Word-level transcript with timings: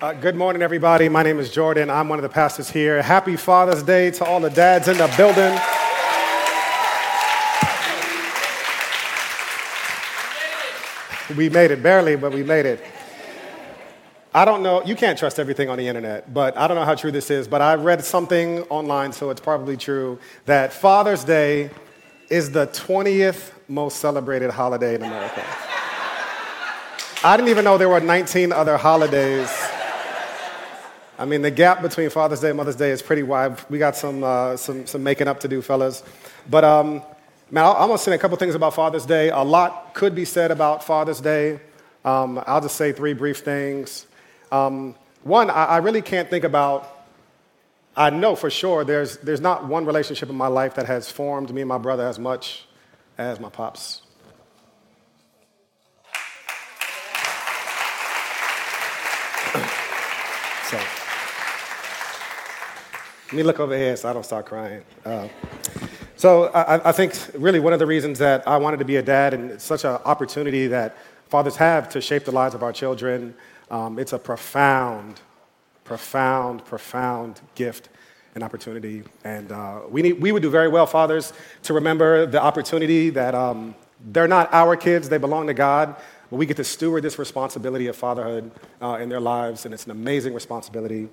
Uh, 0.00 0.14
good 0.14 0.34
morning, 0.34 0.62
everybody. 0.62 1.10
My 1.10 1.22
name 1.22 1.38
is 1.38 1.50
Jordan. 1.50 1.90
I'm 1.90 2.08
one 2.08 2.18
of 2.18 2.22
the 2.22 2.30
pastors 2.30 2.70
here. 2.70 3.02
Happy 3.02 3.36
Father's 3.36 3.82
Day 3.82 4.10
to 4.12 4.24
all 4.24 4.40
the 4.40 4.48
dads 4.48 4.88
in 4.88 4.96
the 4.96 5.12
building. 5.14 5.52
We 11.36 11.50
made 11.50 11.70
it, 11.70 11.82
barely, 11.82 12.16
but 12.16 12.32
we 12.32 12.42
made 12.42 12.64
it. 12.64 12.82
I 14.32 14.46
don't 14.46 14.62
know, 14.62 14.82
you 14.84 14.96
can't 14.96 15.18
trust 15.18 15.38
everything 15.38 15.68
on 15.68 15.76
the 15.76 15.86
internet, 15.86 16.32
but 16.32 16.56
I 16.56 16.66
don't 16.66 16.78
know 16.78 16.86
how 16.86 16.94
true 16.94 17.12
this 17.12 17.30
is, 17.30 17.46
but 17.46 17.60
I 17.60 17.74
read 17.74 18.02
something 18.02 18.60
online, 18.70 19.12
so 19.12 19.28
it's 19.28 19.42
probably 19.42 19.76
true, 19.76 20.18
that 20.46 20.72
Father's 20.72 21.24
Day 21.24 21.68
is 22.30 22.52
the 22.52 22.68
20th 22.68 23.52
most 23.68 23.98
celebrated 23.98 24.50
holiday 24.50 24.94
in 24.94 25.02
America. 25.02 25.44
I 27.22 27.36
didn't 27.36 27.50
even 27.50 27.66
know 27.66 27.76
there 27.76 27.90
were 27.90 28.00
19 28.00 28.50
other 28.50 28.78
holidays. 28.78 29.69
I 31.20 31.26
mean, 31.26 31.42
the 31.42 31.50
gap 31.50 31.82
between 31.82 32.08
Father's 32.08 32.40
Day 32.40 32.48
and 32.48 32.56
Mother's 32.56 32.76
Day 32.76 32.92
is 32.92 33.02
pretty 33.02 33.22
wide. 33.22 33.60
We 33.68 33.76
got 33.76 33.94
some, 33.94 34.24
uh, 34.24 34.56
some, 34.56 34.86
some 34.86 35.02
making 35.02 35.28
up 35.28 35.40
to 35.40 35.48
do, 35.48 35.60
fellas. 35.60 36.02
But, 36.48 36.64
um, 36.64 37.02
man, 37.50 37.66
I'm 37.66 37.88
going 37.88 37.98
to 37.98 37.98
say 37.98 38.14
a 38.14 38.18
couple 38.18 38.38
things 38.38 38.54
about 38.54 38.72
Father's 38.72 39.04
Day. 39.04 39.28
A 39.28 39.42
lot 39.42 39.92
could 39.92 40.14
be 40.14 40.24
said 40.24 40.50
about 40.50 40.82
Father's 40.82 41.20
Day. 41.20 41.60
Um, 42.06 42.42
I'll 42.46 42.62
just 42.62 42.76
say 42.76 42.92
three 42.92 43.12
brief 43.12 43.40
things. 43.40 44.06
Um, 44.50 44.94
one, 45.22 45.50
I, 45.50 45.64
I 45.66 45.76
really 45.76 46.00
can't 46.00 46.30
think 46.30 46.44
about, 46.44 47.04
I 47.94 48.08
know 48.08 48.34
for 48.34 48.48
sure 48.48 48.82
there's, 48.82 49.18
there's 49.18 49.42
not 49.42 49.66
one 49.66 49.84
relationship 49.84 50.30
in 50.30 50.36
my 50.36 50.46
life 50.46 50.76
that 50.76 50.86
has 50.86 51.10
formed 51.10 51.52
me 51.52 51.60
and 51.60 51.68
my 51.68 51.76
brother 51.76 52.06
as 52.06 52.18
much 52.18 52.66
as 53.18 53.38
my 53.38 53.50
pops. 53.50 54.00
so, 60.70 60.80
let 63.30 63.36
me 63.36 63.42
look 63.44 63.60
over 63.60 63.78
here 63.78 63.94
so 63.94 64.10
I 64.10 64.12
don't 64.12 64.26
start 64.26 64.46
crying. 64.46 64.82
Uh, 65.04 65.28
so, 66.16 66.46
I, 66.46 66.88
I, 66.88 66.90
think 66.90 67.14
really 67.34 67.60
one 67.60 67.72
of 67.72 67.78
the 67.78 67.86
reasons 67.86 68.18
that 68.18 68.46
I 68.46 68.56
wanted 68.56 68.78
to 68.78 68.84
be 68.84 68.96
a 68.96 69.02
dad, 69.02 69.34
and 69.34 69.52
it's 69.52 69.62
such 69.62 69.84
an 69.84 70.00
opportunity 70.04 70.66
that 70.66 70.96
fathers 71.28 71.54
have 71.54 71.88
to 71.90 72.00
shape 72.00 72.24
the 72.24 72.32
lives 72.32 72.56
of 72.56 72.64
our 72.64 72.72
children, 72.72 73.36
um, 73.70 74.00
it's 74.00 74.12
a 74.12 74.18
profound, 74.18 75.20
profound, 75.84 76.64
profound 76.64 77.40
gift 77.54 77.88
and 78.34 78.42
opportunity. 78.42 79.04
And 79.22 79.52
uh, 79.52 79.82
we, 79.88 80.02
need, 80.02 80.20
we 80.20 80.32
would 80.32 80.42
do 80.42 80.50
very 80.50 80.68
well, 80.68 80.86
fathers, 80.86 81.32
to 81.62 81.72
remember 81.72 82.26
the 82.26 82.42
opportunity 82.42 83.10
that 83.10 83.36
um, 83.36 83.76
they're 84.06 84.26
not 84.26 84.52
our 84.52 84.76
kids, 84.76 85.08
they 85.08 85.18
belong 85.18 85.46
to 85.46 85.54
God. 85.54 85.94
But 86.30 86.36
we 86.36 86.46
get 86.46 86.56
to 86.56 86.64
steward 86.64 87.04
this 87.04 87.16
responsibility 87.16 87.86
of 87.86 87.94
fatherhood 87.94 88.50
uh, 88.82 88.98
in 89.00 89.08
their 89.08 89.20
lives, 89.20 89.66
and 89.66 89.72
it's 89.72 89.84
an 89.84 89.92
amazing 89.92 90.34
responsibility. 90.34 91.08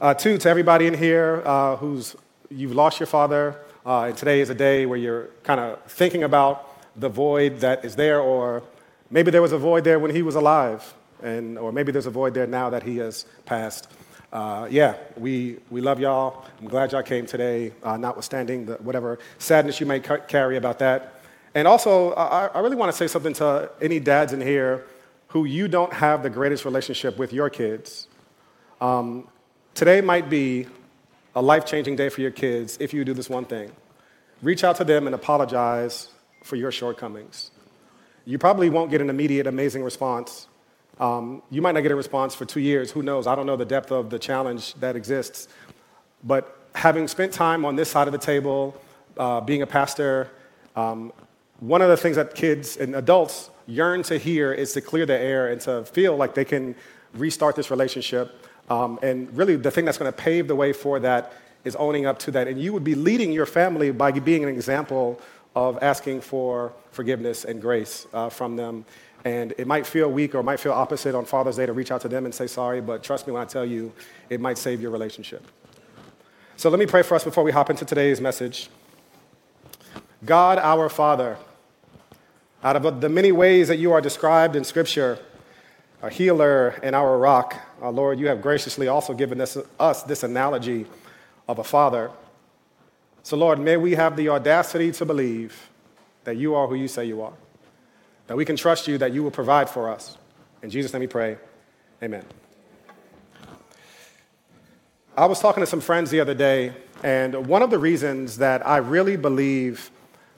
Uh, 0.00 0.12
two, 0.12 0.38
to 0.38 0.48
everybody 0.48 0.86
in 0.86 0.94
here 0.94 1.42
uh, 1.44 1.76
who's 1.76 2.16
you've 2.50 2.74
lost 2.74 3.00
your 3.00 3.06
father, 3.06 3.56
uh, 3.86 4.02
and 4.02 4.16
today 4.16 4.40
is 4.40 4.50
a 4.50 4.54
day 4.54 4.86
where 4.86 4.98
you're 4.98 5.28
kind 5.42 5.60
of 5.60 5.82
thinking 5.84 6.22
about 6.22 6.70
the 6.98 7.08
void 7.08 7.60
that 7.60 7.84
is 7.84 7.96
there, 7.96 8.20
or 8.20 8.62
maybe 9.10 9.30
there 9.30 9.42
was 9.42 9.52
a 9.52 9.58
void 9.58 9.84
there 9.84 9.98
when 9.98 10.10
he 10.10 10.22
was 10.22 10.34
alive, 10.34 10.94
and, 11.22 11.58
or 11.58 11.72
maybe 11.72 11.92
there's 11.92 12.06
a 12.06 12.10
void 12.10 12.34
there 12.34 12.46
now 12.46 12.70
that 12.70 12.82
he 12.82 12.98
has 12.98 13.24
passed 13.46 13.88
uh, 14.34 14.66
yeah, 14.68 14.96
we, 15.16 15.58
we 15.70 15.80
love 15.80 16.00
y'all. 16.00 16.44
I'm 16.60 16.66
glad 16.66 16.90
y'all 16.90 17.04
came 17.04 17.24
today, 17.24 17.72
uh, 17.84 17.96
notwithstanding 17.96 18.66
the, 18.66 18.74
whatever 18.74 19.20
sadness 19.38 19.78
you 19.78 19.86
may 19.86 20.00
ca- 20.00 20.18
carry 20.26 20.56
about 20.56 20.80
that. 20.80 21.20
And 21.54 21.68
also, 21.68 22.12
I, 22.14 22.46
I 22.46 22.58
really 22.58 22.74
want 22.74 22.90
to 22.90 22.98
say 22.98 23.06
something 23.06 23.32
to 23.34 23.70
any 23.80 24.00
dads 24.00 24.32
in 24.32 24.40
here 24.40 24.86
who 25.28 25.44
you 25.44 25.68
don't 25.68 25.92
have 25.92 26.24
the 26.24 26.30
greatest 26.30 26.64
relationship 26.64 27.16
with 27.16 27.32
your 27.32 27.48
kids. 27.48 28.08
Um, 28.80 29.28
today 29.74 30.00
might 30.00 30.30
be 30.30 30.66
a 31.34 31.42
life 31.42 31.66
changing 31.66 31.96
day 31.96 32.08
for 32.08 32.20
your 32.20 32.30
kids 32.30 32.76
if 32.80 32.94
you 32.94 33.04
do 33.04 33.14
this 33.14 33.28
one 33.28 33.44
thing 33.44 33.70
reach 34.42 34.62
out 34.62 34.76
to 34.76 34.84
them 34.84 35.06
and 35.06 35.14
apologize 35.14 36.08
for 36.42 36.56
your 36.56 36.70
shortcomings. 36.70 37.50
You 38.26 38.38
probably 38.38 38.68
won't 38.68 38.90
get 38.90 39.00
an 39.00 39.08
immediate, 39.08 39.46
amazing 39.46 39.82
response, 39.82 40.48
um, 41.00 41.42
you 41.50 41.60
might 41.60 41.72
not 41.72 41.80
get 41.80 41.90
a 41.90 41.96
response 41.96 42.34
for 42.34 42.44
two 42.44 42.60
years. 42.60 42.90
Who 42.92 43.02
knows? 43.02 43.26
I 43.26 43.34
don't 43.34 43.46
know 43.46 43.56
the 43.56 43.64
depth 43.64 43.90
of 43.90 44.10
the 44.10 44.18
challenge 44.18 44.74
that 44.74 44.94
exists. 44.94 45.48
But 46.22 46.56
having 46.74 47.08
spent 47.08 47.32
time 47.32 47.64
on 47.64 47.76
this 47.76 47.90
side 47.90 48.06
of 48.06 48.12
the 48.12 48.18
table, 48.18 48.80
uh, 49.16 49.40
being 49.40 49.62
a 49.62 49.66
pastor, 49.66 50.30
um, 50.76 51.12
one 51.60 51.82
of 51.82 51.88
the 51.88 51.96
things 51.96 52.16
that 52.16 52.34
kids 52.34 52.76
and 52.76 52.94
adults 52.94 53.50
yearn 53.66 54.02
to 54.04 54.18
hear 54.18 54.52
is 54.52 54.72
to 54.74 54.80
clear 54.80 55.06
the 55.06 55.18
air 55.18 55.48
and 55.48 55.60
to 55.62 55.84
feel 55.84 56.16
like 56.16 56.34
they 56.34 56.44
can 56.44 56.74
restart 57.14 57.56
this 57.56 57.70
relationship. 57.70 58.40
Um, 58.70 58.98
and 59.02 59.34
really, 59.36 59.56
the 59.56 59.70
thing 59.70 59.84
that's 59.84 59.98
going 59.98 60.10
to 60.10 60.16
pave 60.16 60.48
the 60.48 60.56
way 60.56 60.72
for 60.72 60.98
that 61.00 61.32
is 61.64 61.76
owning 61.76 62.06
up 62.06 62.18
to 62.20 62.30
that. 62.32 62.48
And 62.48 62.60
you 62.60 62.72
would 62.72 62.84
be 62.84 62.94
leading 62.94 63.32
your 63.32 63.46
family 63.46 63.90
by 63.90 64.12
being 64.12 64.42
an 64.42 64.48
example 64.48 65.20
of 65.54 65.78
asking 65.82 66.20
for 66.20 66.72
forgiveness 66.90 67.44
and 67.44 67.60
grace 67.60 68.06
uh, 68.12 68.28
from 68.28 68.56
them. 68.56 68.84
And 69.24 69.54
it 69.56 69.66
might 69.66 69.86
feel 69.86 70.10
weak 70.10 70.34
or 70.34 70.40
it 70.40 70.42
might 70.42 70.60
feel 70.60 70.72
opposite 70.72 71.14
on 71.14 71.24
Father's 71.24 71.56
Day 71.56 71.64
to 71.66 71.72
reach 71.72 71.90
out 71.90 72.02
to 72.02 72.08
them 72.08 72.26
and 72.26 72.34
say 72.34 72.46
sorry, 72.46 72.80
but 72.80 73.02
trust 73.02 73.26
me 73.26 73.32
when 73.32 73.42
I 73.42 73.46
tell 73.46 73.64
you, 73.64 73.92
it 74.28 74.40
might 74.40 74.58
save 74.58 74.82
your 74.82 74.90
relationship. 74.90 75.46
So 76.56 76.68
let 76.68 76.78
me 76.78 76.86
pray 76.86 77.02
for 77.02 77.14
us 77.14 77.24
before 77.24 77.42
we 77.42 77.50
hop 77.50 77.70
into 77.70 77.84
today's 77.84 78.20
message. 78.20 78.68
God, 80.24 80.58
our 80.58 80.88
Father, 80.88 81.38
out 82.62 82.76
of 82.76 83.00
the 83.00 83.08
many 83.08 83.32
ways 83.32 83.68
that 83.68 83.76
you 83.76 83.92
are 83.92 84.00
described 84.00 84.56
in 84.56 84.64
Scripture, 84.64 85.18
a 86.02 86.10
healer 86.10 86.70
and 86.82 86.94
our 86.94 87.18
rock, 87.18 87.56
our 87.80 87.92
Lord, 87.92 88.18
you 88.18 88.28
have 88.28 88.42
graciously 88.42 88.88
also 88.88 89.14
given 89.14 89.40
us, 89.40 89.56
us 89.80 90.02
this 90.02 90.22
analogy 90.22 90.86
of 91.48 91.58
a 91.58 91.64
father. 91.64 92.10
So, 93.22 93.36
Lord, 93.36 93.58
may 93.58 93.76
we 93.76 93.94
have 93.94 94.16
the 94.16 94.28
audacity 94.28 94.92
to 94.92 95.04
believe 95.04 95.70
that 96.24 96.36
you 96.36 96.54
are 96.54 96.66
who 96.66 96.74
you 96.74 96.88
say 96.88 97.04
you 97.06 97.22
are 97.22 97.32
that 98.26 98.36
we 98.36 98.44
can 98.44 98.56
trust 98.56 98.88
you 98.88 98.98
that 98.98 99.12
you 99.12 99.22
will 99.22 99.30
provide 99.30 99.68
for 99.68 99.90
us. 99.90 100.16
In 100.62 100.70
Jesus' 100.70 100.92
name 100.92 101.00
we 101.00 101.06
pray. 101.06 101.36
Amen. 102.02 102.24
I 105.16 105.26
was 105.26 105.40
talking 105.40 105.62
to 105.62 105.66
some 105.66 105.80
friends 105.80 106.10
the 106.10 106.20
other 106.20 106.34
day, 106.34 106.72
and 107.02 107.46
one 107.46 107.62
of 107.62 107.70
the 107.70 107.78
reasons 107.78 108.38
that 108.38 108.66
I 108.66 108.78
really 108.78 109.16
believe 109.16 109.90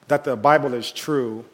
that 0.07 0.23
the 0.23 0.35
Bible 0.35 0.73
is 0.73 0.91
true 0.91 1.45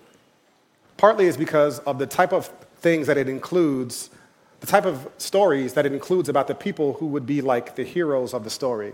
partly 0.97 1.25
is 1.25 1.38
because 1.38 1.80
of 1.80 2.00
the 2.00 2.06
type 2.06 2.34
of 2.34 2.52
things 2.83 3.07
that 3.07 3.17
it 3.17 3.27
includes, 3.27 4.11
the 4.59 4.67
type 4.67 4.85
of 4.85 5.09
stories 5.17 5.73
that 5.73 5.85
it 5.85 5.94
includes 5.94 6.29
about 6.29 6.47
the 6.47 6.53
people 6.53 6.94
who 6.94 7.07
would 7.07 7.25
be 7.25 7.41
like 7.41 7.75
the 7.75 7.83
heroes 7.83 8.33
of 8.33 8.44
the 8.44 8.49
story. 8.49 8.94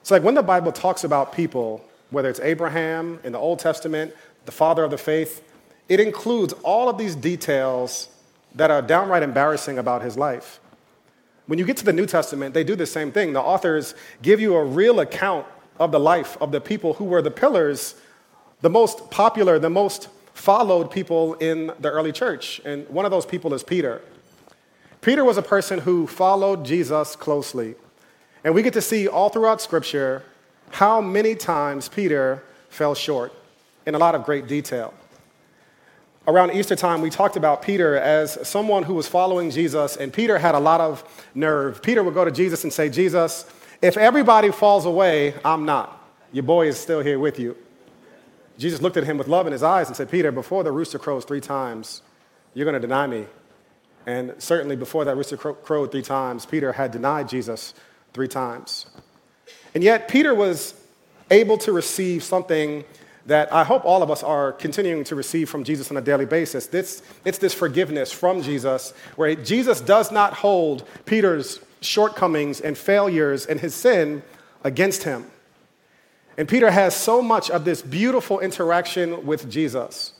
It's 0.00 0.10
like 0.10 0.22
when 0.22 0.34
the 0.34 0.42
Bible 0.42 0.72
talks 0.72 1.04
about 1.04 1.32
people, 1.32 1.84
whether 2.10 2.28
it's 2.28 2.40
Abraham 2.40 3.20
in 3.22 3.32
the 3.32 3.38
Old 3.38 3.58
Testament, 3.58 4.14
the 4.46 4.52
father 4.52 4.82
of 4.82 4.90
the 4.90 4.98
faith, 4.98 5.42
it 5.88 6.00
includes 6.00 6.52
all 6.64 6.88
of 6.88 6.98
these 6.98 7.14
details 7.14 8.08
that 8.54 8.70
are 8.70 8.82
downright 8.82 9.22
embarrassing 9.22 9.78
about 9.78 10.02
his 10.02 10.16
life. 10.16 10.58
When 11.46 11.58
you 11.58 11.64
get 11.64 11.76
to 11.76 11.84
the 11.84 11.92
New 11.92 12.06
Testament, 12.06 12.54
they 12.54 12.64
do 12.64 12.74
the 12.74 12.86
same 12.86 13.12
thing. 13.12 13.32
The 13.34 13.40
authors 13.40 13.94
give 14.22 14.40
you 14.40 14.56
a 14.56 14.64
real 14.64 15.00
account 15.00 15.46
of 15.78 15.92
the 15.92 16.00
life 16.00 16.36
of 16.40 16.50
the 16.50 16.60
people 16.60 16.94
who 16.94 17.04
were 17.04 17.22
the 17.22 17.30
pillars, 17.30 17.94
the 18.62 18.70
most 18.70 19.10
popular, 19.10 19.58
the 19.58 19.70
most 19.70 20.08
followed 20.36 20.90
people 20.90 21.34
in 21.34 21.72
the 21.80 21.90
early 21.90 22.12
church. 22.12 22.60
And 22.64 22.88
one 22.88 23.04
of 23.04 23.10
those 23.10 23.26
people 23.26 23.54
is 23.54 23.62
Peter. 23.62 24.02
Peter 25.00 25.24
was 25.24 25.36
a 25.36 25.42
person 25.42 25.80
who 25.80 26.06
followed 26.06 26.64
Jesus 26.64 27.16
closely. 27.16 27.74
And 28.44 28.54
we 28.54 28.62
get 28.62 28.74
to 28.74 28.82
see 28.82 29.08
all 29.08 29.28
throughout 29.28 29.60
Scripture 29.60 30.22
how 30.70 31.00
many 31.00 31.34
times 31.34 31.88
Peter 31.88 32.42
fell 32.68 32.94
short 32.94 33.32
in 33.86 33.94
a 33.94 33.98
lot 33.98 34.14
of 34.14 34.24
great 34.24 34.46
detail 34.46 34.92
around 36.26 36.52
Easter 36.52 36.74
time, 36.74 37.00
we 37.00 37.10
talked 37.10 37.36
about 37.36 37.62
Peter 37.62 37.96
as 37.96 38.38
someone 38.46 38.82
who 38.82 38.94
was 38.94 39.06
following 39.06 39.50
Jesus, 39.50 39.96
and 39.96 40.12
Peter 40.12 40.38
had 40.38 40.54
a 40.54 40.58
lot 40.58 40.80
of 40.80 41.04
nerve. 41.34 41.82
Peter 41.82 42.02
would 42.02 42.14
go 42.14 42.24
to 42.24 42.30
Jesus 42.30 42.64
and 42.64 42.72
say, 42.72 42.88
Jesus, 42.88 43.46
if 43.80 43.96
everybody 43.96 44.50
falls 44.50 44.86
away, 44.86 45.34
I'm 45.44 45.64
not. 45.64 45.92
Your 46.32 46.42
boy 46.42 46.68
is 46.68 46.78
still 46.78 47.00
here 47.00 47.18
with 47.18 47.38
you. 47.38 47.56
Jesus 48.58 48.80
looked 48.80 48.96
at 48.96 49.04
him 49.04 49.18
with 49.18 49.28
love 49.28 49.46
in 49.46 49.52
his 49.52 49.62
eyes 49.62 49.88
and 49.88 49.96
said, 49.96 50.10
Peter, 50.10 50.32
before 50.32 50.64
the 50.64 50.72
rooster 50.72 50.98
crows 50.98 51.24
three 51.24 51.40
times, 51.40 52.02
you're 52.54 52.64
going 52.64 52.80
to 52.80 52.80
deny 52.80 53.06
me. 53.06 53.26
And 54.06 54.34
certainly 54.38 54.76
before 54.76 55.04
that 55.04 55.16
rooster 55.16 55.36
crowed 55.36 55.90
three 55.90 56.02
times, 56.02 56.46
Peter 56.46 56.72
had 56.72 56.92
denied 56.92 57.28
Jesus 57.28 57.74
three 58.14 58.28
times. 58.28 58.86
And 59.74 59.82
yet, 59.82 60.08
Peter 60.08 60.34
was 60.34 60.74
able 61.30 61.58
to 61.58 61.72
receive 61.72 62.22
something 62.22 62.84
that 63.26 63.52
I 63.52 63.64
hope 63.64 63.84
all 63.84 64.02
of 64.02 64.10
us 64.10 64.22
are 64.22 64.52
continuing 64.52 65.02
to 65.04 65.16
receive 65.16 65.50
from 65.50 65.64
Jesus 65.64 65.90
on 65.90 65.96
a 65.96 66.00
daily 66.00 66.24
basis. 66.24 66.68
This, 66.68 67.02
it's 67.24 67.38
this 67.38 67.52
forgiveness 67.52 68.12
from 68.12 68.40
Jesus, 68.40 68.94
where 69.16 69.34
Jesus 69.34 69.80
does 69.80 70.12
not 70.12 70.32
hold 70.32 70.86
Peter's 71.04 71.60
shortcomings 71.80 72.60
and 72.60 72.78
failures 72.78 73.44
and 73.46 73.58
his 73.58 73.74
sin 73.74 74.22
against 74.62 75.02
him. 75.02 75.26
And 76.38 76.48
Peter 76.48 76.70
has 76.70 76.94
so 76.94 77.22
much 77.22 77.50
of 77.50 77.64
this 77.64 77.82
beautiful 77.82 78.40
interaction 78.40 79.26
with 79.26 79.50
Jesus. 79.50 80.12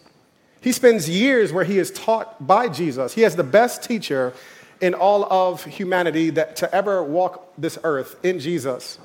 He 0.60 0.72
spends 0.72 1.08
years 1.08 1.52
where 1.52 1.64
he 1.64 1.78
is 1.78 1.90
taught 1.90 2.46
by 2.46 2.68
Jesus. 2.68 3.14
He 3.14 3.22
has 3.22 3.36
the 3.36 3.44
best 3.44 3.84
teacher, 3.84 4.32
in 4.80 4.94
all 4.94 5.24
of 5.32 5.64
humanity 5.64 6.30
that 6.30 6.56
to 6.56 6.74
ever 6.74 7.02
walk 7.02 7.52
this 7.56 7.78
earth 7.84 8.16
in 8.22 8.38
Jesus. 8.38 8.98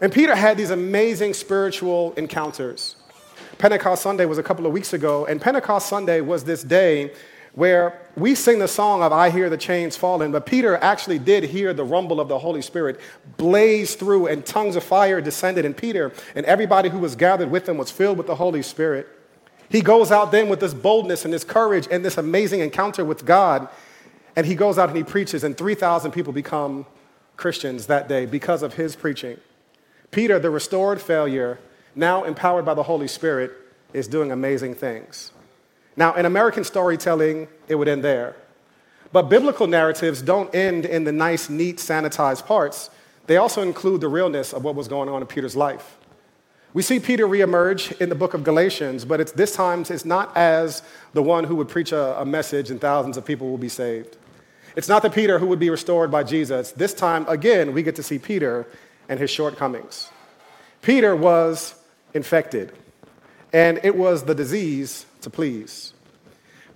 And 0.00 0.12
Peter 0.12 0.34
had 0.34 0.56
these 0.56 0.70
amazing 0.70 1.34
spiritual 1.34 2.12
encounters. 2.16 2.96
Pentecost 3.58 4.02
Sunday 4.02 4.26
was 4.26 4.38
a 4.38 4.42
couple 4.42 4.66
of 4.66 4.72
weeks 4.72 4.92
ago, 4.92 5.26
and 5.26 5.40
Pentecost 5.40 5.88
Sunday 5.88 6.20
was 6.20 6.44
this 6.44 6.62
day 6.62 7.12
where 7.56 7.98
we 8.16 8.34
sing 8.34 8.58
the 8.58 8.68
song 8.68 9.02
of 9.02 9.12
I 9.12 9.30
Hear 9.30 9.48
the 9.48 9.56
Chains 9.56 9.96
Falling, 9.96 10.30
but 10.30 10.44
Peter 10.44 10.76
actually 10.76 11.18
did 11.18 11.42
hear 11.44 11.72
the 11.72 11.84
rumble 11.84 12.20
of 12.20 12.28
the 12.28 12.38
Holy 12.38 12.60
Spirit 12.60 13.00
blaze 13.38 13.94
through, 13.94 14.26
and 14.26 14.44
tongues 14.44 14.76
of 14.76 14.84
fire 14.84 15.22
descended, 15.22 15.64
and 15.64 15.74
Peter 15.74 16.12
and 16.34 16.44
everybody 16.44 16.90
who 16.90 16.98
was 16.98 17.16
gathered 17.16 17.50
with 17.50 17.66
him 17.66 17.78
was 17.78 17.90
filled 17.90 18.18
with 18.18 18.26
the 18.26 18.36
Holy 18.36 18.62
Spirit. 18.62 19.08
He 19.70 19.80
goes 19.80 20.12
out 20.12 20.32
then 20.32 20.50
with 20.50 20.60
this 20.60 20.74
boldness 20.74 21.24
and 21.24 21.32
this 21.32 21.44
courage 21.44 21.88
and 21.90 22.04
this 22.04 22.18
amazing 22.18 22.60
encounter 22.60 23.06
with 23.06 23.24
God, 23.24 23.68
and 24.36 24.44
he 24.44 24.54
goes 24.54 24.76
out 24.78 24.90
and 24.90 24.98
he 24.98 25.02
preaches, 25.02 25.42
and 25.42 25.56
3,000 25.56 26.10
people 26.10 26.34
become 26.34 26.84
Christians 27.38 27.86
that 27.86 28.06
day 28.06 28.26
because 28.26 28.62
of 28.62 28.74
his 28.74 28.94
preaching. 28.94 29.38
Peter, 30.10 30.38
the 30.38 30.50
restored 30.50 31.00
failure, 31.00 31.58
now 31.94 32.22
empowered 32.24 32.66
by 32.66 32.74
the 32.74 32.82
Holy 32.82 33.08
Spirit, 33.08 33.50
is 33.94 34.06
doing 34.06 34.30
amazing 34.30 34.74
things. 34.74 35.32
Now, 35.96 36.14
in 36.14 36.26
American 36.26 36.64
storytelling, 36.64 37.48
it 37.68 37.74
would 37.74 37.88
end 37.88 38.04
there. 38.04 38.36
But 39.12 39.30
biblical 39.30 39.66
narratives 39.66 40.20
don't 40.20 40.54
end 40.54 40.84
in 40.84 41.04
the 41.04 41.12
nice, 41.12 41.48
neat, 41.48 41.78
sanitized 41.78 42.46
parts. 42.46 42.90
They 43.26 43.38
also 43.38 43.62
include 43.62 44.00
the 44.00 44.08
realness 44.08 44.52
of 44.52 44.62
what 44.62 44.74
was 44.74 44.88
going 44.88 45.08
on 45.08 45.22
in 45.22 45.26
Peter's 45.26 45.56
life. 45.56 45.96
We 46.74 46.82
see 46.82 47.00
Peter 47.00 47.26
reemerge 47.26 47.98
in 48.00 48.10
the 48.10 48.14
book 48.14 48.34
of 48.34 48.44
Galatians, 48.44 49.06
but 49.06 49.20
it's, 49.20 49.32
this 49.32 49.54
time 49.54 49.80
it's 49.88 50.04
not 50.04 50.36
as 50.36 50.82
the 51.14 51.22
one 51.22 51.44
who 51.44 51.56
would 51.56 51.68
preach 51.68 51.92
a, 51.92 52.20
a 52.20 52.26
message 52.26 52.70
and 52.70 52.78
thousands 52.78 53.16
of 53.16 53.24
people 53.24 53.48
will 53.48 53.56
be 53.56 53.70
saved. 53.70 54.18
It's 54.76 54.88
not 54.88 55.00
the 55.00 55.08
Peter 55.08 55.38
who 55.38 55.46
would 55.46 55.58
be 55.58 55.70
restored 55.70 56.10
by 56.10 56.22
Jesus. 56.22 56.72
This 56.72 56.92
time, 56.92 57.24
again, 57.28 57.72
we 57.72 57.82
get 57.82 57.96
to 57.96 58.02
see 58.02 58.18
Peter 58.18 58.66
and 59.08 59.18
his 59.18 59.30
shortcomings. 59.30 60.10
Peter 60.82 61.16
was 61.16 61.74
infected, 62.12 62.72
and 63.54 63.80
it 63.82 63.96
was 63.96 64.24
the 64.24 64.34
disease 64.34 65.06
to 65.26 65.30
please. 65.30 65.92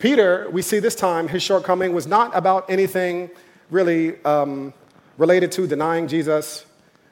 Peter, 0.01 0.51
we 0.51 0.61
see 0.61 0.81
this 0.81 0.97
time, 0.97 1.29
his 1.29 1.41
shortcoming 1.41 1.95
was 1.95 2.09
not 2.09 2.37
about 2.37 2.69
anything 2.69 3.31
really 3.71 4.21
um, 4.25 4.75
related 5.19 5.53
to 5.53 5.69
denying 5.69 6.09
Jesus. 6.09 6.67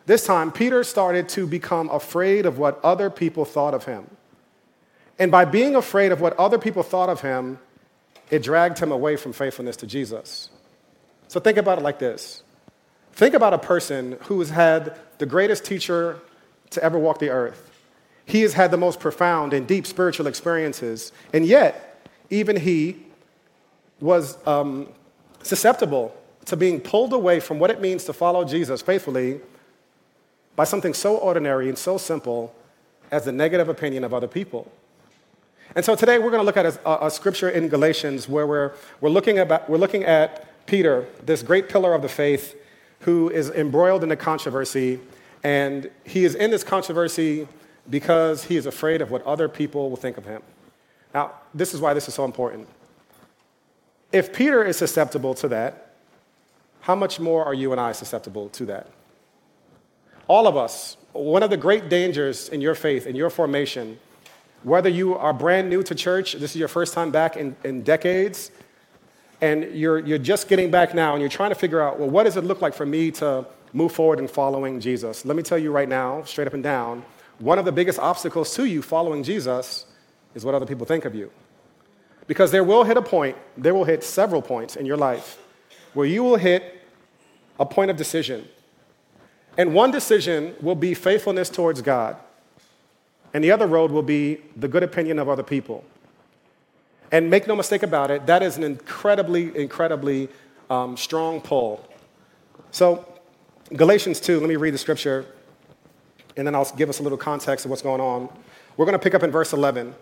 This 0.05 0.27
time, 0.27 0.51
Peter 0.51 0.83
started 0.83 1.29
to 1.31 1.47
become 1.47 1.91
afraid 1.91 2.45
of 2.45 2.59
what 2.59 2.81
other 2.83 3.09
people 3.09 3.45
thought 3.45 3.73
of 3.73 3.85
him. 3.85 4.11
And 5.17 5.31
by 5.31 5.45
being 5.45 5.77
afraid 5.77 6.11
of 6.11 6.21
what 6.21 6.37
other 6.39 6.59
people 6.59 6.83
thought 6.83 7.09
of 7.09 7.21
him, 7.21 7.61
it 8.31 8.43
dragged 8.43 8.81
him 8.81 8.91
away 8.91 9.15
from 9.15 9.33
faithfulness 9.33 9.77
to 9.77 9.87
Jesus. 9.87 10.51
So 11.29 11.39
think 11.39 11.57
about 11.57 11.79
it 11.79 11.83
like 11.83 12.01
this 12.01 12.43
Think 13.13 13.35
about 13.35 13.55
a 13.55 13.59
person 13.59 14.19
who 14.23 14.41
has 14.41 14.51
had 14.51 14.99
the 15.19 15.27
greatest 15.27 15.65
teacher 15.65 16.19
to 16.71 16.83
ever 16.83 16.99
walk 16.99 17.21
the 17.21 17.31
earth. 17.31 17.78
He 18.29 18.43
has 18.43 18.53
had 18.53 18.71
the 18.71 18.77
most 18.77 19.01
profound 19.01 19.55
and 19.55 19.67
deep 19.67 19.87
spiritual 19.87 20.27
experiences, 20.27 21.13
and 21.33 21.47
yet, 21.47 22.07
even 22.29 22.57
he 22.57 23.07
was 24.01 24.37
um, 24.47 24.87
susceptible 25.43 26.15
to 26.45 26.55
being 26.55 26.79
pulled 26.79 27.15
away 27.15 27.41
from 27.41 27.59
what 27.59 27.71
it 27.71 27.81
means 27.81 28.05
to 28.05 28.13
follow 28.13 28.45
Jesus 28.45 28.83
faithfully 28.83 29.41
by 30.57 30.65
something 30.65 30.93
so 30.93 31.17
ordinary 31.17 31.71
and 31.71 31.79
so 31.79 31.97
simple 31.97 32.55
as 33.11 33.25
the 33.25 33.33
negative 33.33 33.71
opinion 33.71 34.05
of 34.05 34.13
other 34.13 34.29
people. 34.29 34.71
And 35.75 35.83
so 35.83 35.95
today 35.95 36.19
we're 36.19 36.31
going 36.31 36.41
to 36.41 36.45
look 36.47 36.59
at 36.59 36.67
a, 36.67 37.07
a 37.07 37.11
scripture 37.11 37.49
in 37.49 37.69
Galatians 37.69 38.29
where 38.29 38.47
we're, 38.47 38.73
we're, 39.01 39.09
looking 39.09 39.39
about, 39.39 39.71
we're 39.71 39.79
looking 39.79 40.05
at 40.05 40.67
Peter, 40.67 41.07
this 41.25 41.43
great 41.43 41.71
pillar 41.71 41.95
of 41.95 42.03
the 42.03 42.09
faith, 42.11 42.55
who 43.01 43.31
is 43.31 43.49
embroiled 43.49 44.05
in 44.05 44.11
a 44.11 44.17
controversy. 44.17 45.01
And 45.43 45.91
he 46.05 46.27
is 46.27 46.35
in 46.35 46.51
this 46.51 46.63
controversy 46.63 47.49
because 47.91 48.45
he 48.45 48.57
is 48.57 48.67
afraid 48.67 49.01
of 49.01 49.11
what 49.11 49.25
other 49.25 49.49
people 49.49 49.91
will 49.91 49.97
think 49.97 50.19
of 50.19 50.25
him. 50.25 50.43
Now, 51.15 51.33
this 51.55 51.75
is 51.75 51.81
why 51.81 51.95
this 51.95 52.09
is 52.09 52.15
so 52.15 52.25
important. 52.25 52.69
If 54.13 54.33
Peter 54.33 54.65
is 54.65 54.77
susceptible 54.77 55.35
to 55.35 55.49
that, 55.49 55.95
how 56.81 56.95
much 56.95 57.21
more 57.21 57.45
are 57.45 57.55
you 57.55 57.73
and 57.73 57.81
I 57.81 57.93
susceptible 57.93 58.49
to 58.51 58.67
that? 58.67 58.87
All 60.27 60.47
of 60.47 60.57
us, 60.57 60.97
one 61.13 61.43
of 61.43 61.51
the 61.51 61.57
great 61.57 61.89
dangers 61.89 62.49
in 62.49 62.61
your 62.61 62.75
faith, 62.75 63.07
in 63.07 63.17
your 63.17 63.31
formation, 63.31 63.99
whether 64.63 64.89
you 64.89 65.15
are 65.15 65.33
brand 65.33 65.71
new 65.71 65.83
to 65.83 65.95
church, 65.95 66.35
this 66.35 66.51
is 66.51 66.57
your 66.57 66.69
first 66.69 66.95
time 66.95 67.11
back 67.11 67.37
in, 67.37 67.57
in 67.65 67.83
decades, 67.83 68.51
and 69.41 69.65
you're, 69.75 69.99
you're 69.99 70.19
just 70.19 70.49
getting 70.49 70.71
back 70.71 70.95
now 70.95 71.13
and 71.13 71.21
you're 71.21 71.31
trying 71.31 71.51
to 71.51 71.55
figure 71.55 71.81
out, 71.81 71.99
well, 71.99 72.11
what 72.11 72.25
does 72.25 72.37
it 72.37 72.45
look 72.45 72.61
like 72.61 72.75
for 72.75 72.85
me 72.85 73.11
to 73.13 73.47
move 73.73 73.93
forward 73.93 74.19
in 74.19 74.27
following 74.27 74.81
Jesus? 74.81 75.25
Let 75.25 75.37
me 75.37 75.43
tell 75.43 75.59
you 75.59 75.71
right 75.71 75.89
now, 75.89 76.23
straight 76.25 76.47
up 76.47 76.55
and 76.55 76.63
down, 76.63 77.05
one 77.39 77.59
of 77.59 77.65
the 77.65 77.73
biggest 77.73 77.99
obstacles 77.99 78.55
to 78.55 78.65
you 78.65 78.83
following 78.83 79.23
Jesus 79.23 79.87
is 80.35 80.45
what 80.45 80.55
other 80.55 80.67
people 80.67 80.87
think 80.87 81.05
of 81.05 81.15
you. 81.15 81.31
Because 82.27 82.51
there 82.51 82.65
will 82.65 82.85
hit 82.85 82.97
a 82.97 83.03
point, 83.03 83.37
there 83.57 83.75
will 83.75 83.85
hit 83.85 84.05
several 84.05 84.43
points 84.43 84.77
in 84.77 84.85
your 84.85 84.97
life 84.97 85.39
where 85.95 86.07
you 86.07 86.23
will 86.23 86.37
hit 86.37 86.83
a 87.59 87.67
point 87.67 87.91
of 87.91 87.97
decision. 87.97 88.47
And 89.57 89.75
one 89.75 89.91
decision 89.91 90.55
will 90.61 90.75
be 90.75 90.95
faithfulness 90.95 91.49
towards 91.49 91.83
God, 91.83 92.17
and 93.35 93.43
the 93.43 93.51
other 93.51 93.67
road 93.67 93.91
will 93.91 94.03
be 94.03 94.41
the 94.57 94.69
good 94.69 94.83
opinion 94.83 95.19
of 95.19 95.29
other 95.29 95.43
people. 95.43 95.85
And 97.11 97.31
make 97.31 97.47
no 97.47 97.57
mistake 97.57 97.83
about 97.83 98.11
it, 98.11 98.27
that 98.27 98.43
is 98.43 98.57
an 98.57 98.65
incredibly, 98.65 99.57
incredibly 99.57 100.29
um, 100.71 100.97
strong 100.97 101.41
pull. 101.41 101.85
So, 102.71 103.07
Galatians 103.75 104.21
2, 104.21 104.41
let 104.41 104.49
me 104.49 104.57
read 104.57 104.75
the 104.75 104.79
scripture, 104.79 105.27
and 106.39 106.47
then 106.47 106.55
I'll 106.55 106.73
give 106.77 106.89
us 106.89 107.01
a 107.01 107.03
little 107.03 107.19
context 107.19 107.67
of 107.67 107.71
what's 107.71 107.83
going 107.83 108.01
on. 108.01 108.29
We're 108.77 108.87
going 108.87 108.99
to 108.99 109.03
pick 109.03 109.15
up 109.15 109.25
in 109.25 109.31
verse 109.33 109.53
11. 109.53 109.93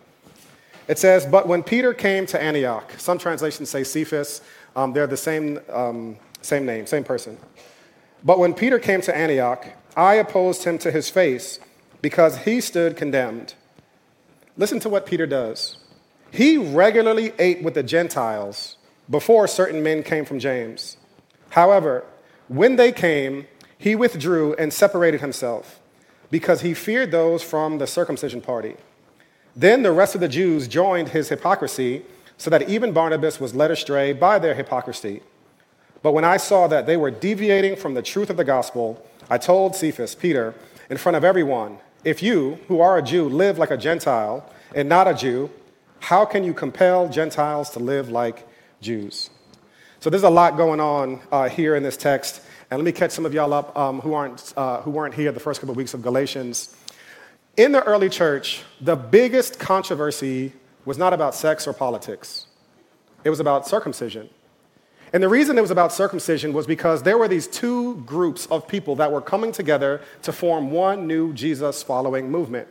It 0.87 0.99
says, 0.99 1.25
But 1.25 1.49
when 1.49 1.62
Peter 1.62 1.94
came 1.94 2.27
to 2.27 2.41
Antioch, 2.41 2.93
some 2.99 3.19
translations 3.19 3.71
say 3.71 3.83
Cephas, 3.83 4.43
um, 4.77 4.93
they're 4.93 5.06
the 5.06 5.17
same, 5.17 5.59
um, 5.73 6.19
same 6.43 6.67
name, 6.67 6.87
same 6.87 7.05
person. 7.05 7.38
But 8.23 8.38
when 8.38 8.53
Peter 8.53 8.79
came 8.79 9.00
to 9.00 9.17
Antioch, 9.17 9.67
I 9.97 10.17
opposed 10.17 10.65
him 10.65 10.77
to 10.79 10.91
his 10.91 11.09
face 11.09 11.59
because 12.03 12.38
he 12.38 12.61
stood 12.61 12.99
condemned. 12.99 13.55
Listen 14.59 14.79
to 14.81 14.91
what 14.91 15.06
Peter 15.06 15.27
does. 15.27 15.79
He 16.31 16.59
regularly 16.59 17.33
ate 17.38 17.62
with 17.62 17.73
the 17.73 17.83
Gentiles 17.83 18.77
before 19.09 19.49
certain 19.49 19.83
men 19.83 20.03
came 20.03 20.27
from 20.27 20.38
James. 20.38 20.99
However, 21.50 22.05
when 22.49 22.77
they 22.77 22.93
came, 22.93 23.47
he 23.78 23.97
withdrew 23.97 24.55
and 24.55 24.71
separated 24.71 25.23
himself 25.23 25.81
because 26.30 26.61
he 26.61 26.75
feared 26.75 27.11
those 27.11 27.42
from 27.42 27.78
the 27.78 27.87
circumcision 27.87 28.40
party. 28.40 28.76
Then 29.54 29.83
the 29.83 29.92
rest 29.92 30.14
of 30.14 30.21
the 30.21 30.28
Jews 30.28 30.68
joined 30.68 31.11
his 31.11 31.28
hypocrisy, 31.28 32.02
so 32.38 32.50
that 32.50 32.68
even 32.68 32.92
Barnabas 32.92 33.40
was 33.40 33.54
led 33.54 33.71
astray 33.71 34.12
by 34.12 34.38
their 34.38 34.54
hypocrisy. 34.54 35.23
But 36.02 36.12
when 36.12 36.25
I 36.25 36.37
saw 36.37 36.66
that 36.68 36.87
they 36.87 36.97
were 36.97 37.11
deviating 37.11 37.76
from 37.76 37.95
the 37.95 38.02
truth 38.02 38.28
of 38.28 38.37
the 38.37 38.45
gospel, 38.45 39.04
I 39.30 39.38
told 39.38 39.75
Cephas, 39.75 40.14
Peter, 40.14 40.54
in 40.90 40.99
front 40.99 41.16
of 41.16 41.25
everyone, 41.25 41.78
If 42.04 42.23
you, 42.23 42.59
who 42.68 42.80
are 42.80 42.99
a 42.99 43.02
Jew, 43.02 43.28
live 43.28 43.59
like 43.59 43.71
a 43.71 43.76
Gentile 43.76 44.49
and 44.75 44.88
not 44.88 45.09
a 45.09 45.14
Jew, 45.14 45.50
how 46.00 46.25
can 46.25 46.45
you 46.45 46.52
compel 46.52 47.09
Gentiles 47.09 47.71
to 47.71 47.78
live 47.78 48.11
like 48.11 48.47
Jews? 48.80 49.30
So 49.99 50.11
there's 50.11 50.23
a 50.23 50.30
lot 50.30 50.56
going 50.56 50.78
on 50.78 51.21
uh, 51.33 51.49
here 51.49 51.75
in 51.75 51.83
this 51.83 51.97
text. 51.97 52.42
And 52.70 52.78
let 52.80 52.85
me 52.85 52.92
catch 52.92 53.12
some 53.12 53.25
of 53.25 53.32
y'all 53.32 53.52
up 53.52 53.76
um, 53.78 54.00
who, 54.00 54.12
aren't, 54.14 54.52
uh, 54.56 54.80
who 54.80 54.90
weren't 54.90 55.14
here 55.14 55.30
the 55.30 55.40
first 55.40 55.61
couple 55.61 55.70
of 55.70 55.76
weeks 55.76 55.94
of 55.94 56.02
Galatians. 56.02 56.75
In 57.56 57.70
the 57.70 57.82
early 57.85 58.08
church, 58.08 58.62
the 58.80 58.96
biggest 58.96 59.61
controversy 59.61 60.52
was 60.85 60.99
not 60.99 61.12
about 61.12 61.35
sex 61.35 61.66
or 61.66 61.73
politics, 61.73 62.46
it 63.25 63.30
was 63.30 63.40
about 63.40 63.66
circumcision. 63.66 64.28
And 65.12 65.23
the 65.23 65.28
reason 65.28 65.56
it 65.56 65.61
was 65.61 65.70
about 65.70 65.92
circumcision 65.92 66.52
was 66.52 66.66
because 66.66 67.04
there 67.04 67.16
were 67.16 67.28
these 67.28 67.46
two 67.46 67.96
groups 67.99 68.46
of 68.46 68.66
people 68.66 68.96
that 68.96 69.11
were 69.11 69.20
coming 69.20 69.52
together 69.52 70.00
to 70.23 70.32
form 70.32 70.73
one 70.73 71.06
new 71.06 71.32
Jesus 71.32 71.82
following 71.82 72.28
movement. 72.28 72.66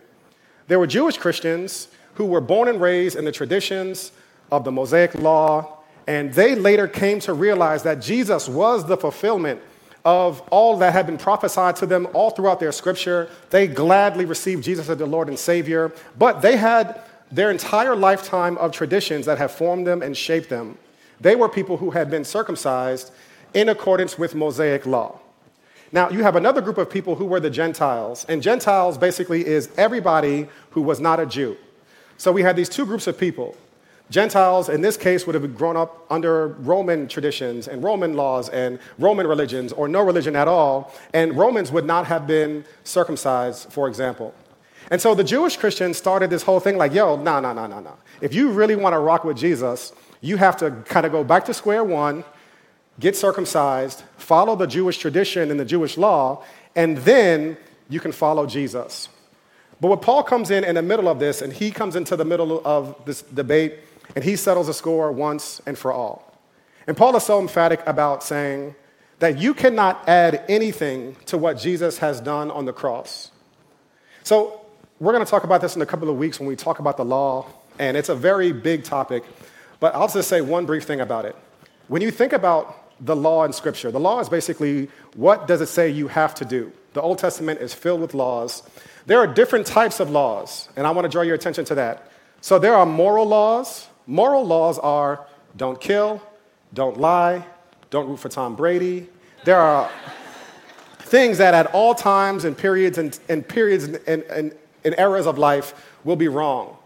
There 0.68 0.78
were 0.78 0.86
Jewish 0.86 1.18
Christians 1.18 1.88
who 2.16 2.26
were 2.26 2.42
born 2.42 2.68
and 2.68 2.82
raised 2.82 3.16
in 3.16 3.24
the 3.24 3.32
traditions 3.32 4.12
of 4.52 4.66
the 4.66 4.72
Mosaic 4.72 5.16
law, 5.16 5.80
and 6.08 6.34
they 6.34 6.56
later 6.56 6.90
came 6.90 7.22
to 7.22 7.34
realize 7.34 7.84
that 7.84 8.02
Jesus 8.02 8.50
was 8.50 8.86
the 8.86 8.98
fulfillment 8.98 9.62
of 10.06 10.42
all 10.52 10.78
that 10.78 10.94
had 10.94 11.08
been 11.08 11.18
prophesied 11.18 11.76
to 11.78 11.88
them 11.88 12.08
all 12.14 12.30
throughout 12.30 12.60
their 12.60 12.72
scripture. 12.72 13.28
They 13.50 13.66
gladly 13.66 14.24
received 14.26 14.64
Jesus 14.64 14.88
as 14.88 14.98
their 14.98 15.08
Lord 15.08 15.28
and 15.28 15.38
Savior, 15.38 15.92
but 16.18 16.42
they 16.44 16.58
had 16.58 17.02
their 17.32 17.50
entire 17.50 17.96
lifetime 17.96 18.58
of 18.60 18.72
traditions 18.72 19.26
that 19.26 19.40
have 19.40 19.52
formed 19.52 19.88
them 19.88 20.04
and 20.04 20.16
shaped 20.16 20.50
them. 20.50 20.78
They 21.20 21.36
were 21.36 21.50
people 21.50 21.78
who 21.78 21.92
had 21.92 22.12
been 22.12 22.24
circumcised 22.24 23.12
in 23.56 23.68
accordance 23.68 24.18
with 24.18 24.36
Mosaic 24.36 24.86
law. 24.86 25.20
Now, 25.92 26.10
you 26.10 26.24
have 26.24 26.36
another 26.36 26.62
group 26.62 26.78
of 26.78 26.90
people 26.90 27.16
who 27.16 27.26
were 27.26 27.40
the 27.40 27.50
Gentiles, 27.50 28.26
and 28.30 28.44
Gentiles 28.44 28.98
basically 28.98 29.46
is 29.46 29.70
everybody 29.78 30.48
who 30.72 30.82
was 30.82 31.00
not 31.00 31.20
a 31.20 31.26
Jew. 31.26 31.58
So 32.18 32.32
we 32.32 32.44
had 32.44 32.56
these 32.56 32.70
two 32.70 32.86
groups 32.86 33.08
of 33.08 33.18
people. 33.18 33.58
Gentiles, 34.10 34.70
in 34.70 34.82
this 34.82 34.98
case, 34.98 35.26
would 35.26 35.34
have 35.34 35.58
grown 35.58 35.76
up 35.76 36.06
under 36.12 36.50
Roman 36.50 37.08
traditions 37.08 37.68
and 37.68 37.84
Roman 37.84 38.14
laws 38.14 38.50
and 38.50 38.78
Roman 39.00 39.26
religions 39.26 39.74
or 39.74 39.88
no 39.88 40.02
religion 40.02 40.36
at 40.36 40.48
all, 40.48 40.94
and 41.14 41.36
Romans 41.36 41.72
would 41.72 41.86
not 41.86 42.06
have 42.06 42.28
been 42.28 42.66
circumcised, 42.84 43.72
for 43.72 43.88
example. 43.88 44.34
And 44.92 45.02
so 45.02 45.16
the 45.16 45.24
Jewish 45.24 45.58
Christians 45.58 45.98
started 45.98 46.30
this 46.30 46.44
whole 46.44 46.60
thing 46.60 46.78
like, 46.78 46.94
yo, 46.94 47.16
no, 47.16 47.40
no, 47.40 47.54
no, 47.54 47.66
no, 47.66 47.80
no. 47.80 47.98
If 48.22 48.36
you 48.36 48.52
really 48.52 48.76
want 48.76 48.94
to 48.94 49.00
rock 49.00 49.24
with 49.24 49.38
Jesus, 49.38 49.92
you 50.22 50.38
have 50.38 50.58
to 50.58 50.72
kind 50.86 51.06
of 51.08 51.12
go 51.12 51.24
back 51.24 51.46
to 51.46 51.54
square 51.54 51.84
one, 51.84 52.24
get 53.00 53.16
circumcised, 53.16 54.04
follow 54.18 54.56
the 54.56 54.68
Jewish 54.68 55.00
tradition 55.00 55.50
and 55.50 55.60
the 55.60 55.66
Jewish 55.66 55.98
law, 55.98 56.44
and 56.76 56.98
then 57.00 57.58
you 57.90 58.00
can 58.00 58.12
follow 58.12 58.46
Jesus. 58.46 59.10
But 59.82 59.88
when 59.90 60.00
Paul 60.00 60.24
comes 60.24 60.52
in 60.52 60.64
in 60.64 60.76
the 60.76 60.82
middle 60.82 61.08
of 61.08 61.20
this, 61.20 61.42
and 61.42 61.52
he 61.52 61.72
comes 61.72 61.96
into 61.96 62.16
the 62.16 62.26
middle 62.26 62.62
of 62.64 62.96
this 63.06 63.24
debate, 63.24 63.80
and 64.16 64.24
he 64.24 64.36
settles 64.36 64.68
the 64.68 64.74
score 64.74 65.12
once 65.12 65.62
and 65.66 65.78
for 65.78 65.92
all. 65.92 66.38
And 66.88 66.96
Paul 66.96 67.16
is 67.16 67.24
so 67.24 67.40
emphatic 67.40 67.82
about 67.86 68.24
saying 68.24 68.76
that 69.20 69.38
you 69.38 69.54
cannot 69.54 70.08
add 70.08 70.44
anything 70.48 71.16
to 71.26 71.38
what 71.38 71.58
Jesus 71.58 71.98
has 72.00 72.20
done 72.20 72.52
on 72.52 72.66
the 72.66 72.74
cross. 72.74 73.32
So, 74.24 74.62
we're 75.00 75.12
going 75.12 75.26
to 75.26 75.30
talk 75.30 75.44
about 75.44 75.62
this 75.62 75.76
in 75.76 75.82
a 75.82 75.86
couple 75.86 76.10
of 76.10 76.18
weeks 76.18 76.40
when 76.40 76.48
we 76.48 76.56
talk 76.56 76.80
about 76.80 76.96
the 76.96 77.04
law, 77.04 77.48
and 77.80 77.98
it's 77.98 78.08
a 78.08 78.16
very 78.16 78.54
big 78.54 78.86
topic. 78.86 79.24
But 79.82 79.94
I'll 79.94 80.08
just 80.08 80.30
say 80.30 80.40
one 80.40 80.66
brief 80.66 80.86
thing 80.86 81.02
about 81.02 81.26
it. 81.26 81.36
When 81.90 82.02
you 82.02 82.12
think 82.12 82.32
about 82.32 83.06
the 83.06 83.16
law 83.16 83.44
in 83.44 83.52
Scripture, 83.52 83.92
the 83.92 84.00
law 84.00 84.20
is 84.22 84.30
basically 84.30 84.90
what 85.16 85.48
does 85.48 85.60
it 85.60 85.68
say 85.68 85.90
you 85.90 86.08
have 86.08 86.34
to 86.36 86.46
do? 86.46 86.72
The 86.94 87.02
Old 87.02 87.20
Testament 87.20 87.60
is 87.60 87.74
filled 87.74 88.00
with 88.00 88.14
laws. 88.14 88.64
There 89.06 89.20
are 89.20 89.28
different 89.28 89.68
types 89.68 90.00
of 90.00 90.10
laws, 90.10 90.70
and 90.78 90.88
I 90.88 90.92
want 90.92 91.06
to 91.06 91.10
draw 91.10 91.22
your 91.22 91.36
attention 91.36 91.66
to 91.66 91.76
that. 91.76 92.10
So 92.40 92.58
there 92.58 92.74
are 92.74 92.86
moral 92.86 93.26
laws. 93.26 93.88
Moral 94.08 94.46
laws 94.46 94.78
are 94.80 95.26
don't 95.58 95.80
kill, 95.80 96.22
don't 96.74 97.00
lie, 97.00 97.46
don't 97.90 98.08
root 98.08 98.20
for 98.20 98.30
Tom 98.30 98.56
Brady. 98.56 99.08
There 99.46 99.60
are 99.60 99.90
things 101.00 101.38
that 101.38 101.54
at 101.54 101.68
all 101.68 101.96
times 101.96 102.46
and 102.46 102.58
periods 102.58 102.98
and, 102.98 103.18
and 103.30 103.48
periods 103.48 103.86
and, 103.86 104.24
and, 104.24 104.56
and 104.84 104.96
eras 104.98 105.28
of 105.28 105.38
life 105.38 105.74
will 106.04 106.16
be 106.16 106.28
wrong. 106.28 106.78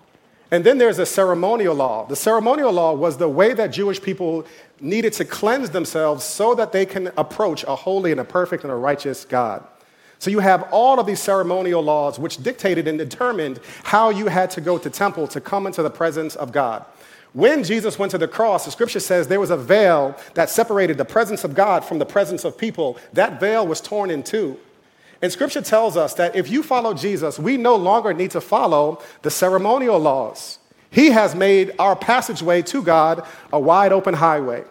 And 0.52 0.64
then 0.64 0.78
there's 0.78 1.00
a 1.00 1.06
ceremonial 1.06 1.76
law. 1.76 2.06
The 2.06 2.16
ceremonial 2.16 2.72
law 2.72 2.94
was 2.94 3.18
the 3.18 3.30
way 3.30 3.54
that 3.54 3.68
Jewish 3.68 4.02
people 4.02 4.46
needed 4.80 5.14
to 5.14 5.26
cleanse 5.26 5.70
themselves 5.70 6.24
so 6.24 6.56
that 6.56 6.72
they 6.72 6.86
can 6.86 7.12
approach 7.18 7.64
a 7.64 7.76
holy 7.76 8.12
and 8.12 8.20
a 8.20 8.24
perfect 8.24 8.64
and 8.64 8.72
a 8.72 8.76
righteous 8.76 9.26
God. 9.26 9.66
So 10.20 10.30
you 10.30 10.40
have 10.40 10.68
all 10.72 11.00
of 11.00 11.08
these 11.08 11.22
ceremonial 11.22 11.82
laws 11.82 12.20
which 12.20 12.44
dictated 12.44 12.88
and 12.88 12.98
determined 12.98 13.60
how 13.84 14.10
you 14.10 14.28
had 14.28 14.52
to 14.52 14.62
go 14.62 14.78
to 14.78 14.90
temple 14.90 15.28
to 15.30 15.42
come 15.42 15.66
into 15.66 15.82
the 15.82 15.90
presence 15.90 16.36
of 16.36 16.52
God. 16.52 16.86
When 17.32 17.64
Jesus 17.64 17.98
went 17.98 18.12
to 18.12 18.18
the 18.18 18.28
cross, 18.28 18.66
the 18.66 18.72
scripture 18.72 19.00
says 19.00 19.28
there 19.28 19.40
was 19.40 19.52
a 19.52 19.58
veil 19.58 20.18
that 20.34 20.50
separated 20.50 20.98
the 20.98 21.06
presence 21.06 21.44
of 21.44 21.54
God 21.56 21.86
from 21.86 22.00
the 22.00 22.06
presence 22.06 22.44
of 22.44 22.58
people. 22.58 22.98
That 23.14 23.40
veil 23.40 23.66
was 23.66 23.82
torn 23.82 24.10
in 24.10 24.24
two. 24.24 24.60
And 25.22 25.32
scripture 25.32 25.62
tells 25.62 25.96
us 25.96 26.14
that 26.16 26.36
if 26.36 26.50
you 26.50 26.64
follow 26.64 26.94
Jesus, 26.94 27.38
we 27.38 27.56
no 27.56 27.76
longer 27.76 28.14
need 28.14 28.32
to 28.32 28.42
follow 28.42 29.02
the 29.22 29.30
ceremonial 29.30 30.00
laws. 30.00 30.60
He 30.90 31.12
has 31.12 31.36
made 31.36 31.74
our 31.78 31.96
passageway 31.96 32.64
to 32.64 32.82
God 32.82 33.26
a 33.54 33.60
wide 33.60 33.92
open 33.94 34.16
highway. 34.16 34.64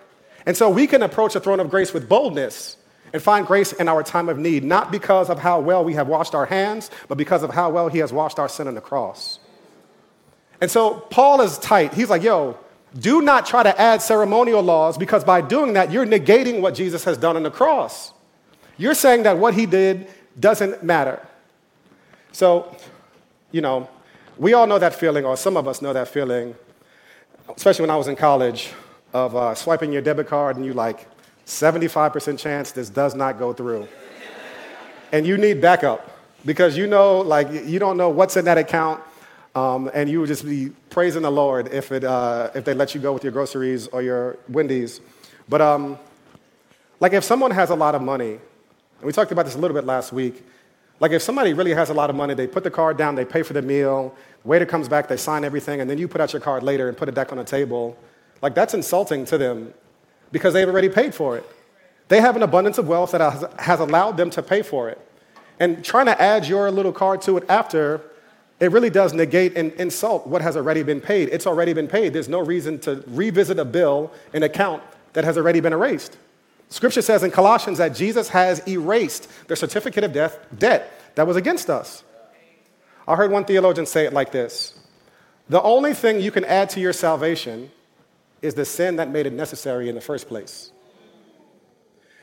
And 0.44 0.56
so 0.56 0.68
we 0.68 0.86
can 0.86 1.02
approach 1.02 1.34
the 1.34 1.40
throne 1.40 1.60
of 1.60 1.70
grace 1.70 1.92
with 1.92 2.08
boldness 2.08 2.77
and 3.12 3.22
find 3.22 3.46
grace 3.46 3.72
in 3.72 3.88
our 3.88 4.02
time 4.02 4.28
of 4.28 4.38
need, 4.38 4.64
not 4.64 4.90
because 4.90 5.30
of 5.30 5.38
how 5.38 5.60
well 5.60 5.84
we 5.84 5.94
have 5.94 6.08
washed 6.08 6.34
our 6.34 6.46
hands, 6.46 6.90
but 7.08 7.16
because 7.16 7.42
of 7.42 7.50
how 7.50 7.70
well 7.70 7.88
he 7.88 7.98
has 7.98 8.12
washed 8.12 8.38
our 8.38 8.48
sin 8.48 8.68
on 8.68 8.74
the 8.74 8.80
cross. 8.80 9.38
And 10.60 10.70
so 10.70 10.94
Paul 11.10 11.40
is 11.40 11.58
tight. 11.58 11.94
He's 11.94 12.10
like, 12.10 12.22
yo, 12.22 12.58
do 12.98 13.22
not 13.22 13.46
try 13.46 13.62
to 13.62 13.80
add 13.80 14.02
ceremonial 14.02 14.62
laws 14.62 14.98
because 14.98 15.24
by 15.24 15.40
doing 15.40 15.74
that, 15.74 15.92
you're 15.92 16.06
negating 16.06 16.60
what 16.60 16.74
Jesus 16.74 17.04
has 17.04 17.16
done 17.16 17.36
on 17.36 17.42
the 17.42 17.50
cross. 17.50 18.12
You're 18.76 18.94
saying 18.94 19.24
that 19.24 19.38
what 19.38 19.54
he 19.54 19.66
did 19.66 20.08
doesn't 20.38 20.82
matter. 20.82 21.26
So, 22.32 22.76
you 23.50 23.60
know, 23.60 23.88
we 24.36 24.52
all 24.52 24.66
know 24.66 24.78
that 24.78 24.94
feeling, 24.94 25.24
or 25.24 25.36
some 25.36 25.56
of 25.56 25.66
us 25.66 25.82
know 25.82 25.92
that 25.92 26.08
feeling, 26.08 26.54
especially 27.56 27.82
when 27.82 27.90
I 27.90 27.96
was 27.96 28.06
in 28.06 28.16
college, 28.16 28.70
of 29.12 29.34
uh, 29.34 29.54
swiping 29.54 29.92
your 29.92 30.02
debit 30.02 30.28
card 30.28 30.56
and 30.56 30.64
you 30.64 30.74
like, 30.74 31.08
75% 31.48 32.38
chance 32.38 32.72
this 32.72 32.90
does 32.90 33.14
not 33.14 33.38
go 33.38 33.52
through. 33.52 33.88
and 35.12 35.26
you 35.26 35.38
need 35.38 35.60
backup 35.60 36.10
because 36.44 36.76
you 36.76 36.86
know, 36.86 37.20
like, 37.20 37.48
you 37.64 37.78
don't 37.78 37.96
know 37.96 38.10
what's 38.10 38.36
in 38.36 38.44
that 38.44 38.58
account. 38.58 39.02
Um, 39.54 39.90
and 39.92 40.08
you 40.08 40.20
would 40.20 40.28
just 40.28 40.44
be 40.44 40.70
praising 40.90 41.22
the 41.22 41.32
Lord 41.32 41.72
if, 41.72 41.90
it, 41.90 42.04
uh, 42.04 42.50
if 42.54 42.64
they 42.64 42.74
let 42.74 42.94
you 42.94 43.00
go 43.00 43.12
with 43.12 43.24
your 43.24 43.32
groceries 43.32 43.88
or 43.88 44.02
your 44.02 44.38
Wendy's. 44.48 45.00
But, 45.48 45.60
um, 45.62 45.98
like, 47.00 47.12
if 47.14 47.24
someone 47.24 47.50
has 47.50 47.70
a 47.70 47.74
lot 47.74 47.94
of 47.94 48.02
money, 48.02 48.32
and 48.32 49.02
we 49.02 49.10
talked 49.10 49.32
about 49.32 49.46
this 49.46 49.54
a 49.54 49.58
little 49.58 49.74
bit 49.74 49.84
last 49.84 50.12
week, 50.12 50.44
like, 51.00 51.12
if 51.12 51.22
somebody 51.22 51.54
really 51.54 51.72
has 51.72 51.88
a 51.88 51.94
lot 51.94 52.10
of 52.10 52.14
money, 52.14 52.34
they 52.34 52.46
put 52.46 52.62
the 52.62 52.70
card 52.70 52.98
down, 52.98 53.14
they 53.14 53.24
pay 53.24 53.42
for 53.42 53.54
the 53.54 53.62
meal, 53.62 54.14
the 54.42 54.48
waiter 54.48 54.66
comes 54.66 54.86
back, 54.86 55.08
they 55.08 55.16
sign 55.16 55.44
everything, 55.44 55.80
and 55.80 55.88
then 55.88 55.96
you 55.96 56.06
put 56.06 56.20
out 56.20 56.32
your 56.32 56.42
card 56.42 56.62
later 56.62 56.88
and 56.88 56.96
put 56.96 57.08
it 57.08 57.14
back 57.14 57.32
on 57.32 57.38
the 57.38 57.44
table. 57.44 57.96
Like, 58.42 58.54
that's 58.54 58.74
insulting 58.74 59.24
to 59.24 59.38
them 59.38 59.72
because 60.32 60.54
they've 60.54 60.68
already 60.68 60.88
paid 60.88 61.14
for 61.14 61.36
it. 61.36 61.44
They 62.08 62.20
have 62.20 62.36
an 62.36 62.42
abundance 62.42 62.78
of 62.78 62.88
wealth 62.88 63.12
that 63.12 63.20
has 63.60 63.80
allowed 63.80 64.16
them 64.16 64.30
to 64.30 64.42
pay 64.42 64.62
for 64.62 64.88
it. 64.88 64.98
And 65.60 65.84
trying 65.84 66.06
to 66.06 66.20
add 66.20 66.46
your 66.46 66.70
little 66.70 66.92
card 66.92 67.20
to 67.22 67.36
it 67.36 67.44
after, 67.48 68.00
it 68.60 68.72
really 68.72 68.90
does 68.90 69.12
negate 69.12 69.56
and 69.56 69.72
insult 69.72 70.26
what 70.26 70.40
has 70.40 70.56
already 70.56 70.82
been 70.82 71.00
paid. 71.00 71.28
It's 71.30 71.46
already 71.46 71.72
been 71.72 71.88
paid. 71.88 72.12
There's 72.12 72.28
no 72.28 72.40
reason 72.40 72.78
to 72.80 73.04
revisit 73.08 73.58
a 73.58 73.64
bill, 73.64 74.10
an 74.32 74.42
account 74.42 74.82
that 75.12 75.24
has 75.24 75.36
already 75.36 75.60
been 75.60 75.72
erased. 75.72 76.16
Scripture 76.70 77.02
says 77.02 77.22
in 77.22 77.30
Colossians 77.30 77.78
that 77.78 77.94
Jesus 77.94 78.28
has 78.28 78.66
erased 78.68 79.28
the 79.48 79.56
certificate 79.56 80.04
of 80.04 80.12
death, 80.12 80.38
debt 80.56 80.92
that 81.14 81.26
was 81.26 81.36
against 81.36 81.70
us. 81.70 82.04
I 83.06 83.16
heard 83.16 83.30
one 83.30 83.44
theologian 83.44 83.86
say 83.86 84.04
it 84.04 84.12
like 84.12 84.32
this 84.32 84.74
The 85.48 85.62
only 85.62 85.94
thing 85.94 86.20
you 86.20 86.30
can 86.30 86.44
add 86.44 86.70
to 86.70 86.80
your 86.80 86.92
salvation 86.92 87.70
is 88.42 88.54
the 88.54 88.64
sin 88.64 88.96
that 88.96 89.10
made 89.10 89.26
it 89.26 89.32
necessary 89.32 89.88
in 89.88 89.94
the 89.94 90.00
first 90.00 90.28
place. 90.28 90.70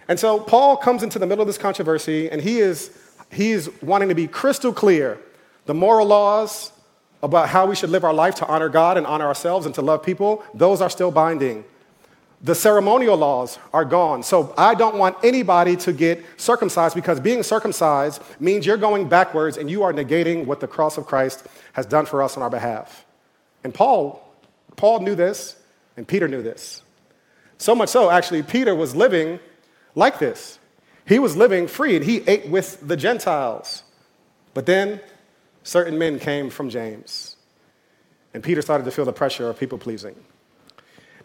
And 0.08 0.20
so 0.20 0.40
Paul 0.40 0.78
comes 0.78 1.04
into 1.04 1.20
the 1.20 1.26
middle 1.26 1.42
of 1.42 1.48
this 1.48 1.58
controversy, 1.58 2.30
and 2.30 2.42
he 2.42 2.60
is, 2.60 2.92
he 3.32 3.52
is 3.52 3.70
wanting 3.82 4.10
to 4.10 4.16
be 4.16 4.28
crystal 4.28 4.72
clear. 4.72 5.18
The 5.66 5.74
moral 5.74 6.08
laws 6.08 6.72
about 7.24 7.50
how 7.50 7.66
we 7.66 7.76
should 7.76 7.90
live 7.90 8.04
our 8.04 8.14
life 8.14 8.36
to 8.36 8.48
honor 8.48 8.70
God 8.70 8.98
and 8.98 9.08
honor 9.08 9.26
ourselves 9.26 9.66
and 9.66 9.74
to 9.76 9.82
love 9.82 10.04
people, 10.04 10.44
those 10.54 10.80
are 10.80 10.90
still 10.90 11.12
binding. 11.12 11.66
The 12.42 12.54
ceremonial 12.54 13.18
laws 13.18 13.58
are 13.74 13.86
gone. 13.86 14.22
So 14.22 14.54
I 14.58 14.76
don't 14.76 14.98
want 14.98 15.18
anybody 15.24 15.76
to 15.78 15.94
get 15.94 16.24
circumcised 16.38 16.94
because 16.94 17.20
being 17.20 17.42
circumcised 17.42 18.22
means 18.40 18.68
you're 18.68 18.78
going 18.78 19.10
backwards 19.10 19.58
and 19.58 19.70
you 19.70 19.82
are 19.82 19.92
negating 19.92 20.46
what 20.46 20.60
the 20.60 20.68
cross 20.68 20.98
of 20.98 21.08
Christ 21.08 21.48
has 21.74 21.88
done 21.88 22.06
for 22.06 22.22
us 22.22 22.38
on 22.38 22.44
our 22.44 22.50
behalf. 22.50 23.06
And 23.64 23.74
Paul, 23.74 24.22
Paul 24.76 25.00
knew 25.00 25.16
this. 25.16 25.56
And 25.98 26.08
Peter 26.08 26.28
knew 26.28 26.42
this. 26.42 26.82
So 27.58 27.74
much 27.76 27.90
so, 27.90 28.10
actually, 28.10 28.44
Peter 28.44 28.76
was 28.76 28.96
living 28.96 29.40
like 29.96 30.20
this. 30.20 30.60
He 31.08 31.20
was 31.20 31.38
living 31.38 31.68
free 31.68 31.96
and 31.96 32.04
he 32.04 32.18
ate 32.28 32.48
with 32.50 32.86
the 32.86 32.98
Gentiles. 32.98 33.84
But 34.54 34.66
then 34.66 35.00
certain 35.64 35.98
men 35.98 36.20
came 36.20 36.50
from 36.50 36.70
James. 36.70 37.38
And 38.34 38.44
Peter 38.44 38.62
started 38.62 38.84
to 38.84 38.92
feel 38.92 39.06
the 39.06 39.14
pressure 39.14 39.50
of 39.50 39.58
people 39.60 39.78
pleasing. 39.78 40.16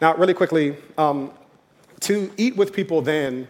Now, 0.01 0.15
really 0.17 0.35
quickly, 0.35 0.77
um, 0.97 1.33
to 2.01 2.31
eat 2.37 2.57
with 2.57 2.73
people 2.73 3.03
then, 3.03 3.49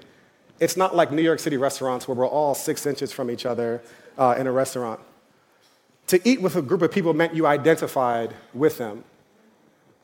it's 0.59 0.77
not 0.77 0.97
like 0.97 1.13
New 1.13 1.23
York 1.23 1.39
City 1.39 1.57
restaurants 1.57 2.09
where 2.09 2.17
we're 2.17 2.27
all 2.27 2.55
six 2.55 2.87
inches 2.87 3.13
from 3.13 3.31
each 3.31 3.47
other 3.47 3.83
uh, 4.19 4.35
in 4.39 4.47
a 4.47 4.53
restaurant. 4.53 5.01
To 6.09 6.29
eat 6.29 6.41
with 6.41 6.57
a 6.57 6.63
group 6.63 6.83
of 6.83 6.91
people 6.91 7.15
meant 7.15 7.35
you 7.35 7.47
identified 7.47 8.35
with 8.53 8.79
them. 8.79 9.05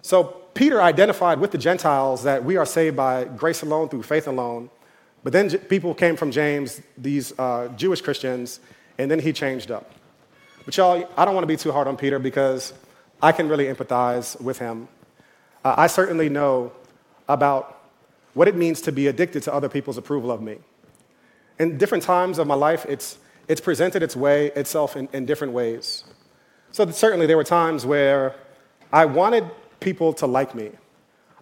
So 0.02 0.45
Peter 0.56 0.80
identified 0.80 1.38
with 1.38 1.50
the 1.50 1.58
Gentiles 1.58 2.22
that 2.22 2.42
we 2.42 2.56
are 2.56 2.64
saved 2.64 2.96
by 2.96 3.24
grace 3.24 3.62
alone 3.62 3.90
through 3.90 4.02
faith 4.02 4.26
alone. 4.26 4.70
But 5.22 5.34
then 5.34 5.50
people 5.50 5.94
came 5.94 6.16
from 6.16 6.30
James, 6.30 6.80
these 6.96 7.38
uh, 7.38 7.68
Jewish 7.76 8.00
Christians, 8.00 8.60
and 8.96 9.10
then 9.10 9.18
he 9.18 9.34
changed 9.34 9.70
up. 9.70 9.92
But 10.64 10.74
y'all, 10.78 11.08
I 11.14 11.26
don't 11.26 11.34
want 11.34 11.42
to 11.42 11.48
be 11.48 11.58
too 11.58 11.72
hard 11.72 11.86
on 11.86 11.98
Peter 11.98 12.18
because 12.18 12.72
I 13.22 13.32
can 13.32 13.50
really 13.50 13.66
empathize 13.66 14.40
with 14.40 14.58
him. 14.58 14.88
Uh, 15.62 15.74
I 15.76 15.88
certainly 15.88 16.30
know 16.30 16.72
about 17.28 17.82
what 18.32 18.48
it 18.48 18.56
means 18.56 18.80
to 18.82 18.92
be 18.92 19.08
addicted 19.08 19.42
to 19.42 19.52
other 19.52 19.68
people's 19.68 19.98
approval 19.98 20.30
of 20.30 20.40
me. 20.40 20.56
In 21.58 21.76
different 21.76 22.02
times 22.02 22.38
of 22.38 22.46
my 22.46 22.54
life, 22.54 22.86
it's, 22.88 23.18
it's 23.46 23.60
presented 23.60 24.02
its 24.02 24.16
way 24.16 24.52
itself 24.52 24.96
in, 24.96 25.08
in 25.12 25.26
different 25.26 25.52
ways. 25.52 26.04
So 26.72 26.90
certainly 26.90 27.26
there 27.26 27.36
were 27.36 27.44
times 27.44 27.84
where 27.84 28.34
I 28.90 29.04
wanted 29.04 29.50
people 29.80 30.12
to 30.14 30.26
like 30.26 30.54
me. 30.54 30.70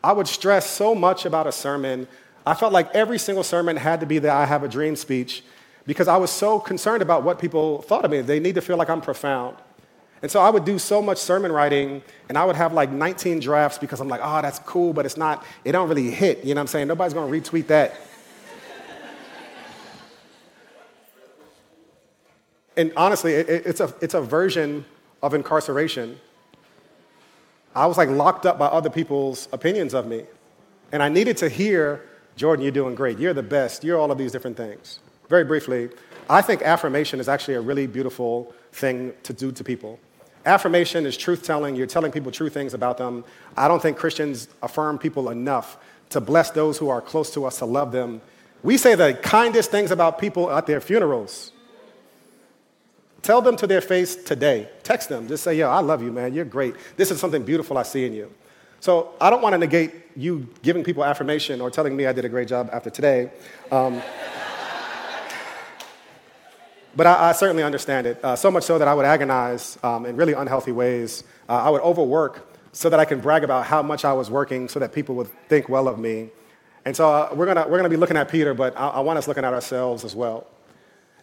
I 0.02 0.12
would 0.12 0.28
stress 0.28 0.68
so 0.68 0.94
much 0.94 1.24
about 1.24 1.46
a 1.46 1.52
sermon. 1.52 2.06
I 2.46 2.54
felt 2.54 2.72
like 2.72 2.94
every 2.94 3.18
single 3.18 3.44
sermon 3.44 3.76
had 3.76 4.00
to 4.00 4.06
be 4.06 4.18
the 4.18 4.30
I 4.30 4.44
have 4.44 4.62
a 4.62 4.68
dream 4.68 4.96
speech 4.96 5.42
because 5.86 6.08
I 6.08 6.16
was 6.16 6.30
so 6.30 6.58
concerned 6.58 7.02
about 7.02 7.22
what 7.22 7.38
people 7.38 7.82
thought 7.82 8.04
of 8.04 8.10
me. 8.10 8.20
They 8.20 8.40
need 8.40 8.54
to 8.56 8.60
feel 8.60 8.76
like 8.76 8.90
I'm 8.90 9.00
profound. 9.00 9.56
And 10.22 10.30
so 10.30 10.40
I 10.40 10.48
would 10.48 10.64
do 10.64 10.78
so 10.78 11.02
much 11.02 11.18
sermon 11.18 11.52
writing, 11.52 12.02
and 12.28 12.38
I 12.38 12.44
would 12.46 12.56
have 12.56 12.72
like 12.72 12.90
19 12.90 13.40
drafts 13.40 13.76
because 13.76 14.00
I'm 14.00 14.08
like, 14.08 14.22
oh, 14.22 14.40
that's 14.40 14.58
cool, 14.60 14.94
but 14.94 15.04
it's 15.04 15.18
not, 15.18 15.44
it 15.64 15.72
don't 15.72 15.88
really 15.88 16.10
hit. 16.10 16.44
You 16.44 16.54
know 16.54 16.60
what 16.60 16.62
I'm 16.62 16.66
saying? 16.68 16.88
Nobody's 16.88 17.12
gonna 17.12 17.30
retweet 17.30 17.66
that. 17.66 17.94
and 22.76 22.92
honestly, 22.96 23.34
it, 23.34 23.66
it's, 23.66 23.80
a, 23.80 23.94
it's 24.00 24.14
a 24.14 24.22
version 24.22 24.86
of 25.22 25.34
incarceration. 25.34 26.18
I 27.74 27.86
was 27.86 27.96
like 27.96 28.08
locked 28.08 28.46
up 28.46 28.58
by 28.58 28.66
other 28.66 28.90
people's 28.90 29.48
opinions 29.52 29.94
of 29.94 30.06
me. 30.06 30.24
And 30.92 31.02
I 31.02 31.08
needed 31.08 31.36
to 31.38 31.48
hear, 31.48 32.04
Jordan, 32.36 32.62
you're 32.62 32.72
doing 32.72 32.94
great. 32.94 33.18
You're 33.18 33.34
the 33.34 33.42
best. 33.42 33.82
You're 33.82 33.98
all 33.98 34.12
of 34.12 34.18
these 34.18 34.30
different 34.30 34.56
things. 34.56 35.00
Very 35.28 35.44
briefly, 35.44 35.90
I 36.30 36.40
think 36.40 36.62
affirmation 36.62 37.18
is 37.18 37.28
actually 37.28 37.54
a 37.54 37.60
really 37.60 37.86
beautiful 37.86 38.54
thing 38.72 39.12
to 39.24 39.32
do 39.32 39.50
to 39.52 39.64
people. 39.64 39.98
Affirmation 40.46 41.06
is 41.06 41.16
truth 41.16 41.42
telling. 41.42 41.74
You're 41.74 41.86
telling 41.86 42.12
people 42.12 42.30
true 42.30 42.50
things 42.50 42.74
about 42.74 42.98
them. 42.98 43.24
I 43.56 43.66
don't 43.66 43.80
think 43.80 43.96
Christians 43.96 44.48
affirm 44.62 44.98
people 44.98 45.30
enough 45.30 45.78
to 46.10 46.20
bless 46.20 46.50
those 46.50 46.78
who 46.78 46.90
are 46.90 47.00
close 47.00 47.32
to 47.34 47.44
us, 47.44 47.58
to 47.58 47.64
love 47.64 47.92
them. 47.92 48.20
We 48.62 48.76
say 48.76 48.94
the 48.94 49.14
kindest 49.14 49.70
things 49.70 49.90
about 49.90 50.18
people 50.18 50.50
at 50.50 50.66
their 50.66 50.80
funerals. 50.80 51.50
Tell 53.24 53.40
them 53.40 53.56
to 53.56 53.66
their 53.66 53.80
face 53.80 54.14
today. 54.14 54.68
Text 54.82 55.08
them. 55.08 55.26
Just 55.26 55.44
say, 55.44 55.56
yo, 55.56 55.70
I 55.70 55.80
love 55.80 56.02
you, 56.02 56.12
man. 56.12 56.34
You're 56.34 56.44
great. 56.44 56.76
This 56.98 57.10
is 57.10 57.18
something 57.18 57.42
beautiful 57.42 57.78
I 57.78 57.82
see 57.82 58.04
in 58.04 58.12
you. 58.12 58.30
So 58.80 59.14
I 59.18 59.30
don't 59.30 59.40
want 59.40 59.54
to 59.54 59.58
negate 59.58 59.94
you 60.14 60.46
giving 60.60 60.84
people 60.84 61.02
affirmation 61.02 61.62
or 61.62 61.70
telling 61.70 61.96
me 61.96 62.04
I 62.04 62.12
did 62.12 62.26
a 62.26 62.28
great 62.28 62.48
job 62.48 62.68
after 62.70 62.90
today. 62.90 63.32
Um, 63.72 63.94
but 66.96 67.06
I, 67.06 67.30
I, 67.30 67.32
certainly 67.32 67.62
understand 67.62 68.06
it. 68.06 68.22
Uh, 68.22 68.36
so 68.36 68.50
much 68.50 68.64
so 68.64 68.78
that 68.78 68.88
I 68.88 68.92
would 68.92 69.06
agonize 69.06 69.78
um, 69.82 70.04
in 70.04 70.16
really 70.16 70.34
unhealthy 70.34 70.72
ways. 70.72 71.24
Uh, 71.48 71.54
I 71.54 71.70
would 71.70 71.80
overwork 71.80 72.46
so 72.72 72.90
that 72.90 73.00
I 73.00 73.06
can 73.06 73.20
brag 73.20 73.42
about 73.42 73.64
how 73.64 73.82
much 73.82 74.04
I 74.04 74.12
was 74.12 74.30
working 74.30 74.68
so 74.68 74.78
that 74.80 74.92
people 74.92 75.14
would 75.14 75.28
think 75.48 75.70
well 75.70 75.88
of 75.88 75.98
me. 75.98 76.28
And 76.84 76.94
so 76.94 77.08
uh, 77.08 77.30
we're 77.34 77.46
going 77.46 77.70
we're 77.70 77.78
gonna 77.78 77.88
be 77.88 77.96
looking 77.96 78.18
at 78.18 78.28
Peter, 78.28 78.52
but 78.52 78.78
I, 78.78 78.88
I 78.88 79.00
want 79.00 79.16
us 79.16 79.26
looking 79.26 79.46
at 79.46 79.54
ourselves 79.54 80.04
as 80.04 80.14
well. 80.14 80.46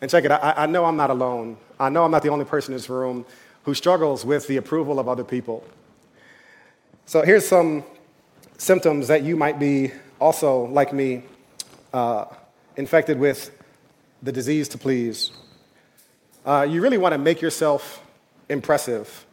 And 0.01 0.10
check 0.10 0.25
it, 0.25 0.31
I, 0.31 0.53
I 0.58 0.65
know 0.65 0.86
I'm 0.86 0.98
not 0.98 1.12
alone. 1.12 1.58
I 1.79 1.89
know 1.89 2.03
I'm 2.03 2.12
not 2.12 2.24
the 2.24 2.29
only 2.29 2.46
person 2.46 2.74
in 2.74 2.77
this 2.77 2.89
room 2.89 3.25
who 3.63 3.74
struggles 3.75 4.25
with 4.25 4.48
the 4.48 4.58
approval 4.58 5.00
of 5.00 5.08
other 5.08 5.24
people. 5.24 5.63
So 7.05 7.22
here's 7.22 7.48
some 7.48 7.84
symptoms 8.58 9.08
that 9.08 9.24
you 9.24 9.36
might 9.36 9.60
be 9.60 9.91
also, 10.20 10.65
like 10.67 10.93
me, 10.93 11.24
uh, 11.93 12.25
infected 12.75 13.20
with 13.20 13.51
the 14.24 14.31
disease 14.31 14.67
to 14.70 14.77
please. 14.77 15.31
Uh, 16.46 16.65
you 16.70 16.81
really 16.81 16.98
want 16.98 17.13
to 17.13 17.17
make 17.17 17.41
yourself 17.41 18.03
impressive, 18.50 19.25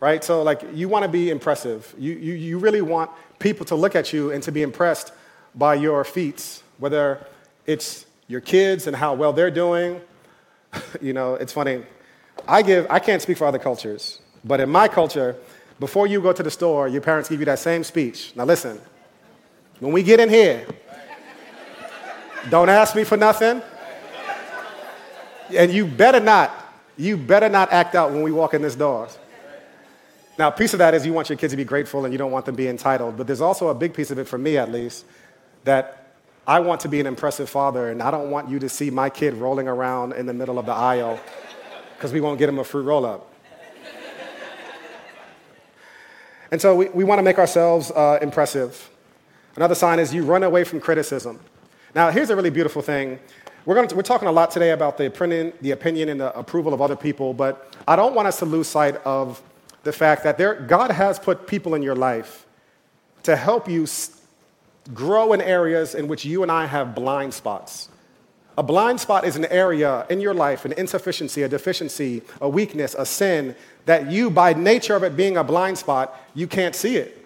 right? 0.00 0.22
So, 0.22 0.42
like, 0.42 0.62
you 0.74 0.88
want 0.88 1.04
to 1.04 1.08
be 1.08 1.30
impressive. 1.30 1.94
You, 1.98 2.12
you, 2.12 2.34
you 2.34 2.58
really 2.58 2.82
want 2.82 3.10
people 3.38 3.66
to 3.66 3.74
look 3.74 3.96
at 3.96 4.12
you 4.12 4.30
and 4.30 4.42
to 4.44 4.52
be 4.52 4.62
impressed 4.62 5.12
by 5.54 5.74
your 5.74 6.04
feats, 6.04 6.62
whether 6.78 7.24
it's 7.66 8.06
your 8.28 8.40
kids 8.40 8.86
and 8.86 8.94
how 8.94 9.14
well 9.14 9.32
they're 9.32 9.50
doing. 9.50 10.00
you 11.00 11.12
know, 11.12 11.34
it's 11.34 11.52
funny. 11.52 11.82
I 12.46 12.62
give, 12.62 12.86
I 12.88 12.98
can't 13.00 13.20
speak 13.20 13.38
for 13.38 13.46
other 13.46 13.58
cultures, 13.58 14.20
but 14.44 14.60
in 14.60 14.70
my 14.70 14.86
culture, 14.86 15.36
before 15.80 16.06
you 16.06 16.20
go 16.20 16.32
to 16.32 16.42
the 16.42 16.50
store, 16.50 16.86
your 16.88 17.00
parents 17.00 17.28
give 17.28 17.40
you 17.40 17.46
that 17.46 17.58
same 17.58 17.82
speech. 17.82 18.32
Now 18.36 18.44
listen, 18.44 18.80
when 19.80 19.92
we 19.92 20.02
get 20.02 20.20
in 20.20 20.28
here, 20.28 20.66
don't 22.50 22.68
ask 22.68 22.94
me 22.94 23.04
for 23.04 23.16
nothing. 23.16 23.62
And 25.56 25.72
you 25.72 25.86
better 25.86 26.20
not, 26.20 26.52
you 26.96 27.16
better 27.16 27.48
not 27.48 27.72
act 27.72 27.94
out 27.94 28.12
when 28.12 28.22
we 28.22 28.30
walk 28.30 28.54
in 28.54 28.62
this 28.62 28.74
door. 28.74 29.08
Now, 30.38 30.48
a 30.48 30.52
piece 30.52 30.72
of 30.72 30.78
that 30.78 30.94
is 30.94 31.04
you 31.04 31.12
want 31.12 31.28
your 31.28 31.38
kids 31.38 31.52
to 31.52 31.56
be 31.56 31.64
grateful 31.64 32.04
and 32.04 32.14
you 32.14 32.18
don't 32.18 32.30
want 32.30 32.46
them 32.46 32.54
to 32.54 32.56
be 32.56 32.68
entitled. 32.68 33.16
But 33.16 33.26
there's 33.26 33.40
also 33.40 33.68
a 33.68 33.74
big 33.74 33.92
piece 33.92 34.12
of 34.12 34.18
it, 34.18 34.28
for 34.28 34.38
me 34.38 34.56
at 34.56 34.70
least, 34.70 35.04
that 35.64 36.07
I 36.48 36.60
want 36.60 36.80
to 36.80 36.88
be 36.88 36.98
an 36.98 37.06
impressive 37.06 37.50
father, 37.50 37.90
and 37.90 38.02
I 38.02 38.10
don't 38.10 38.30
want 38.30 38.48
you 38.48 38.58
to 38.60 38.70
see 38.70 38.88
my 38.88 39.10
kid 39.10 39.34
rolling 39.34 39.68
around 39.68 40.14
in 40.14 40.24
the 40.24 40.32
middle 40.32 40.58
of 40.58 40.64
the 40.64 40.72
aisle 40.72 41.20
because 41.94 42.10
we 42.10 42.22
won't 42.22 42.38
get 42.38 42.48
him 42.48 42.58
a 42.58 42.64
fruit 42.64 42.84
roll 42.84 43.04
up. 43.04 43.30
and 46.50 46.58
so 46.58 46.74
we, 46.74 46.88
we 46.88 47.04
want 47.04 47.18
to 47.18 47.22
make 47.22 47.38
ourselves 47.38 47.90
uh, 47.90 48.18
impressive. 48.22 48.88
Another 49.56 49.74
sign 49.74 49.98
is 49.98 50.14
you 50.14 50.24
run 50.24 50.42
away 50.42 50.64
from 50.64 50.80
criticism. 50.80 51.38
Now, 51.94 52.10
here's 52.10 52.30
a 52.30 52.36
really 52.36 52.48
beautiful 52.48 52.80
thing. 52.80 53.18
We're, 53.66 53.74
going 53.74 53.88
to, 53.88 53.94
we're 53.94 54.00
talking 54.00 54.26
a 54.26 54.32
lot 54.32 54.50
today 54.50 54.70
about 54.70 54.96
the 54.96 55.04
opinion, 55.04 55.52
the 55.60 55.72
opinion 55.72 56.08
and 56.08 56.18
the 56.18 56.34
approval 56.34 56.72
of 56.72 56.80
other 56.80 56.96
people, 56.96 57.34
but 57.34 57.76
I 57.86 57.94
don't 57.94 58.14
want 58.14 58.26
us 58.26 58.38
to 58.38 58.46
lose 58.46 58.68
sight 58.68 58.96
of 59.04 59.42
the 59.82 59.92
fact 59.92 60.24
that 60.24 60.38
there, 60.38 60.54
God 60.54 60.92
has 60.92 61.18
put 61.18 61.46
people 61.46 61.74
in 61.74 61.82
your 61.82 61.94
life 61.94 62.46
to 63.24 63.36
help 63.36 63.68
you 63.68 63.84
grow 64.94 65.32
in 65.32 65.40
areas 65.40 65.94
in 65.94 66.08
which 66.08 66.24
you 66.24 66.42
and 66.42 66.50
I 66.50 66.66
have 66.66 66.94
blind 66.94 67.34
spots. 67.34 67.88
A 68.56 68.62
blind 68.62 69.00
spot 69.00 69.24
is 69.24 69.36
an 69.36 69.44
area 69.46 70.04
in 70.10 70.20
your 70.20 70.34
life, 70.34 70.64
an 70.64 70.72
insufficiency, 70.72 71.42
a 71.42 71.48
deficiency, 71.48 72.22
a 72.40 72.48
weakness, 72.48 72.96
a 72.98 73.06
sin 73.06 73.54
that 73.86 74.10
you, 74.10 74.30
by 74.30 74.52
nature 74.52 74.96
of 74.96 75.04
it 75.04 75.16
being 75.16 75.36
a 75.36 75.44
blind 75.44 75.78
spot, 75.78 76.14
you 76.34 76.46
can't 76.46 76.74
see 76.74 76.96
it. 76.96 77.24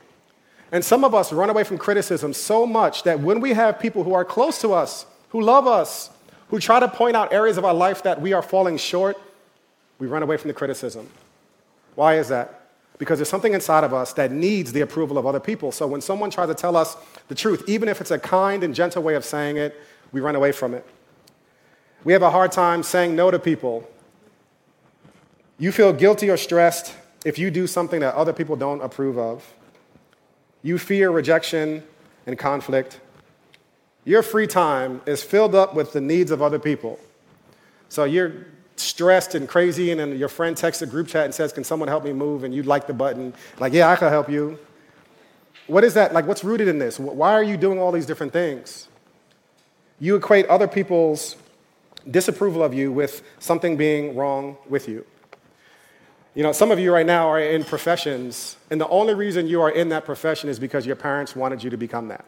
And 0.70 0.85
some 0.85 1.05
of 1.05 1.14
us 1.14 1.33
run 1.33 1.51
away 1.51 1.64
from 1.64 1.79
criticism 1.79 2.33
so 2.33 2.66
much 2.66 3.05
that 3.05 3.20
when 3.20 3.40
we 3.40 3.53
have 3.55 3.79
people 3.79 4.05
who 4.05 4.14
are 4.14 4.25
close 4.25 4.61
to 4.61 4.72
us, 4.72 5.07
who 5.31 5.40
love 5.40 5.66
us, 5.66 6.11
who 6.48 6.59
try 6.59 6.81
to 6.81 6.88
point 6.88 7.16
out 7.16 7.33
areas 7.33 7.57
of 7.57 7.64
our 7.64 7.75
life 7.75 8.03
that 8.03 8.20
we 8.20 8.33
are 8.33 8.42
falling 8.42 8.77
short, 8.77 9.18
we 9.98 10.07
run 10.07 10.22
away 10.22 10.37
from 10.37 10.48
the 10.48 10.55
criticism. 10.55 11.09
Why 11.94 12.16
is 12.16 12.29
that? 12.29 12.62
Because 12.98 13.18
there's 13.18 13.28
something 13.28 13.55
inside 13.55 13.85
of 13.85 13.92
us 13.92 14.12
that 14.14 14.31
needs 14.31 14.72
the 14.72 14.81
approval 14.81 15.18
of 15.18 15.26
other 15.26 15.40
people. 15.40 15.72
So 15.72 15.87
when 15.87 16.00
someone 16.00 16.31
tries 16.31 16.48
to 16.48 16.55
tell 16.55 16.76
us 16.76 16.96
the 17.28 17.35
truth, 17.35 17.64
even 17.66 17.88
if 17.88 18.00
it's 18.00 18.11
a 18.11 18.18
kind 18.18 18.62
and 18.62 18.74
gentle 18.74 19.02
way 19.02 19.14
of 19.14 19.24
saying 19.24 19.57
it, 19.57 19.81
we 20.12 20.20
run 20.20 20.37
away 20.37 20.52
from 20.52 20.74
it. 20.74 20.87
We 22.05 22.12
have 22.12 22.22
a 22.22 22.31
hard 22.31 22.52
time 22.52 22.83
saying 22.83 23.16
no 23.16 23.31
to 23.31 23.38
people. 23.38 23.88
You 25.59 25.72
feel 25.72 25.92
guilty 25.92 26.31
or 26.31 26.37
stressed 26.37 26.94
if 27.24 27.38
you 27.38 27.50
do 27.50 27.66
something 27.66 28.00
that 28.00 28.14
other 28.14 28.33
people 28.33 28.57
don't 28.57 28.81
approve 28.83 29.18
of. 29.18 29.52
You 30.62 30.78
fear 30.78 31.11
rejection 31.11 31.85
and 32.26 32.38
conflict. 32.38 33.00
Your 34.05 34.22
free 34.22 34.46
time 34.46 35.00
is 35.07 35.22
filled 35.22 35.55
up 35.55 35.74
with 35.74 35.92
the 35.92 36.00
needs 36.00 36.31
of 36.31 36.42
other 36.42 36.59
people. 36.59 36.98
So 37.88 38.05
you're 38.05 38.46
stressed 38.83 39.35
and 39.35 39.49
crazy, 39.49 39.90
and 39.90 40.01
then 40.01 40.18
your 40.18 40.29
friend 40.29 40.57
texts 40.57 40.83
a 40.83 40.87
group 40.87 41.09
chat 41.09 41.25
and 41.25 41.35
says, 41.35 41.53
Can 41.53 41.64
someone 41.64 41.88
help 41.88 42.05
me 42.05 42.12
move? 42.12 42.45
And 42.45 42.55
you 42.55 42.62
like 42.62 42.87
the 42.87 42.95
button, 42.95 43.35
like, 43.59 43.73
Yeah, 43.73 43.88
I 43.88 43.97
can 43.97 44.09
help 44.09 44.29
you. 44.29 44.59
What 45.66 45.85
is 45.85 45.95
that? 45.95 46.12
Like, 46.12 46.27
what's 46.27 46.45
rooted 46.45 46.68
in 46.68 46.79
this? 46.79 46.99
Why 46.99 47.33
are 47.33 47.42
you 47.42 47.57
doing 47.57 47.79
all 47.79 47.92
these 47.92 48.07
different 48.07 48.33
things? 48.33 48.88
You 50.01 50.16
equate 50.16 50.47
other 50.47 50.66
people's 50.66 51.37
disapproval 52.11 52.62
of 52.62 52.75
you 52.75 52.90
with 52.90 53.23
something 53.38 53.77
being 53.77 54.16
wrong 54.16 54.57
with 54.68 54.88
you. 54.88 55.07
You 56.35 56.42
know, 56.42 56.53
some 56.53 56.71
of 56.71 56.79
you 56.79 56.92
right 56.92 57.07
now 57.07 57.29
are 57.29 57.40
in 57.40 57.62
professions, 57.62 58.57
and 58.71 58.81
the 58.81 58.88
only 58.88 59.14
reason 59.14 59.47
you 59.47 59.61
are 59.61 59.71
in 59.71 59.90
that 59.90 60.05
profession 60.05 60.49
is 60.49 60.59
because 60.59 60.87
your 60.87 60.97
parents 60.97 61.37
wanted 61.37 61.62
you 61.62 61.71
to 61.71 61.77
become 61.77 62.09
that. 62.09 62.25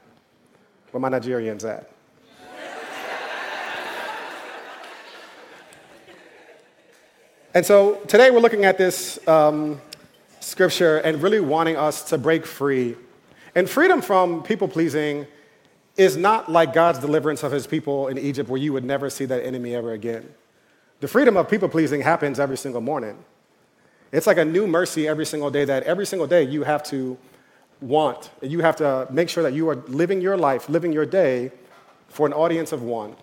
Where 0.90 1.00
my 1.00 1.08
Nigerians 1.08 1.68
at? 1.68 1.90
And 7.56 7.64
so 7.64 8.00
today 8.08 8.32
we're 8.32 8.40
looking 8.40 8.64
at 8.64 8.78
this 8.78 9.16
um, 9.28 9.80
scripture 10.40 10.96
and 10.98 11.22
really 11.22 11.38
wanting 11.38 11.76
us 11.76 12.02
to 12.08 12.18
break 12.18 12.44
free. 12.44 12.96
And 13.54 13.70
freedom 13.70 14.02
from 14.02 14.42
people 14.42 14.66
pleasing 14.66 15.28
is 15.96 16.16
not 16.16 16.50
like 16.50 16.72
God's 16.72 16.98
deliverance 16.98 17.44
of 17.44 17.52
his 17.52 17.68
people 17.68 18.08
in 18.08 18.18
Egypt, 18.18 18.50
where 18.50 18.60
you 18.60 18.72
would 18.72 18.82
never 18.82 19.08
see 19.08 19.24
that 19.26 19.46
enemy 19.46 19.72
ever 19.72 19.92
again. 19.92 20.28
The 20.98 21.06
freedom 21.06 21.36
of 21.36 21.48
people 21.48 21.68
pleasing 21.68 22.00
happens 22.00 22.40
every 22.40 22.56
single 22.56 22.80
morning. 22.80 23.24
It's 24.10 24.26
like 24.26 24.38
a 24.38 24.44
new 24.44 24.66
mercy 24.66 25.06
every 25.06 25.24
single 25.24 25.52
day 25.52 25.64
that 25.64 25.84
every 25.84 26.06
single 26.06 26.26
day 26.26 26.42
you 26.42 26.64
have 26.64 26.82
to 26.84 27.16
want. 27.80 28.30
You 28.42 28.62
have 28.62 28.74
to 28.76 29.06
make 29.12 29.28
sure 29.28 29.44
that 29.44 29.52
you 29.52 29.68
are 29.68 29.76
living 29.76 30.20
your 30.20 30.36
life, 30.36 30.68
living 30.68 30.92
your 30.92 31.06
day 31.06 31.52
for 32.08 32.26
an 32.26 32.32
audience 32.32 32.72
of 32.72 32.82
one. 32.82 33.14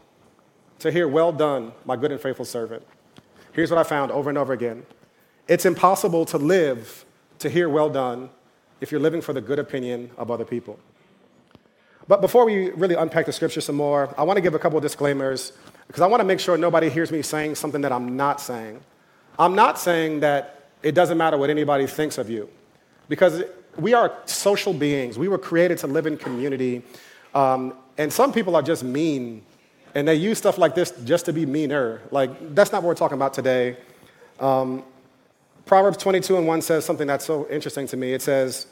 To 0.79 0.89
hear, 0.89 1.05
well 1.05 1.33
done, 1.33 1.73
my 1.83 1.97
good 1.97 2.13
and 2.13 2.21
faithful 2.21 2.45
servant. 2.45 2.83
Here's 3.53 3.69
what 3.69 3.77
I 3.79 3.83
found 3.83 4.11
over 4.11 4.29
and 4.29 4.37
over 4.37 4.53
again 4.53 4.85
it's 5.47 5.65
impossible 5.65 6.25
to 6.25 6.37
live 6.37 7.05
to 7.39 7.49
hear 7.49 7.67
well 7.67 7.89
done 7.89 8.29
if 8.79 8.91
you're 8.91 9.01
living 9.01 9.21
for 9.21 9.33
the 9.33 9.41
good 9.41 9.59
opinion 9.59 10.11
of 10.17 10.31
other 10.31 10.45
people. 10.45 10.79
But 12.07 12.21
before 12.21 12.45
we 12.45 12.71
really 12.71 12.95
unpack 12.95 13.25
the 13.25 13.33
scripture 13.33 13.61
some 13.61 13.75
more, 13.75 14.13
I 14.17 14.23
want 14.23 14.37
to 14.37 14.41
give 14.41 14.55
a 14.55 14.59
couple 14.59 14.77
of 14.77 14.83
disclaimers 14.83 15.53
because 15.87 16.01
I 16.01 16.07
want 16.07 16.21
to 16.21 16.25
make 16.25 16.39
sure 16.39 16.57
nobody 16.57 16.89
hears 16.89 17.11
me 17.11 17.21
saying 17.21 17.55
something 17.55 17.81
that 17.81 17.91
I'm 17.91 18.15
not 18.15 18.41
saying. 18.41 18.81
I'm 19.37 19.55
not 19.55 19.79
saying 19.79 20.21
that 20.21 20.69
it 20.83 20.93
doesn't 20.93 21.17
matter 21.17 21.37
what 21.37 21.49
anybody 21.49 21.87
thinks 21.87 22.17
of 22.17 22.29
you 22.29 22.49
because 23.07 23.43
we 23.77 23.93
are 23.93 24.13
social 24.25 24.73
beings. 24.73 25.17
We 25.17 25.27
were 25.27 25.37
created 25.37 25.77
to 25.79 25.87
live 25.87 26.05
in 26.05 26.17
community. 26.17 26.81
Um, 27.33 27.73
and 27.97 28.11
some 28.11 28.33
people 28.33 28.55
are 28.55 28.61
just 28.61 28.83
mean 28.83 29.43
and 29.95 30.07
they 30.07 30.15
use 30.15 30.37
stuff 30.37 30.57
like 30.57 30.75
this 30.75 30.91
just 31.03 31.25
to 31.25 31.33
be 31.33 31.45
meaner. 31.45 32.01
Like, 32.11 32.55
that's 32.55 32.71
not 32.71 32.83
what 32.83 32.89
we're 32.89 32.95
talking 32.95 33.17
about 33.17 33.33
today. 33.33 33.77
Um, 34.39 34.83
Proverbs 35.65 35.97
22 35.97 36.37
and 36.37 36.47
1 36.47 36.61
says 36.61 36.85
something 36.85 37.07
that's 37.07 37.25
so 37.25 37.47
interesting 37.49 37.87
to 37.87 37.97
me. 37.97 38.13
It 38.13 38.21
says, 38.21 38.67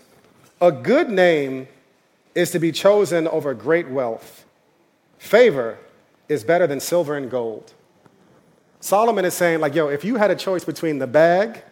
A 0.62 0.72
good 0.72 1.10
name 1.10 1.68
is 2.36 2.52
to 2.52 2.60
be 2.60 2.72
chosen 2.72 3.28
over 3.28 3.54
great 3.54 3.90
wealth. 3.90 4.46
Favor 5.18 5.78
is 6.28 6.44
better 6.44 6.68
than 6.68 6.80
silver 6.80 7.18
and 7.18 7.30
gold. 7.30 7.74
Solomon 8.80 9.26
is 9.26 9.34
saying, 9.34 9.60
like, 9.60 9.76
yo, 9.76 9.90
if 9.90 10.06
you 10.06 10.16
had 10.16 10.32
a 10.32 10.36
choice 10.36 10.64
between 10.64 11.00
the 11.00 11.08
bag 11.08 11.64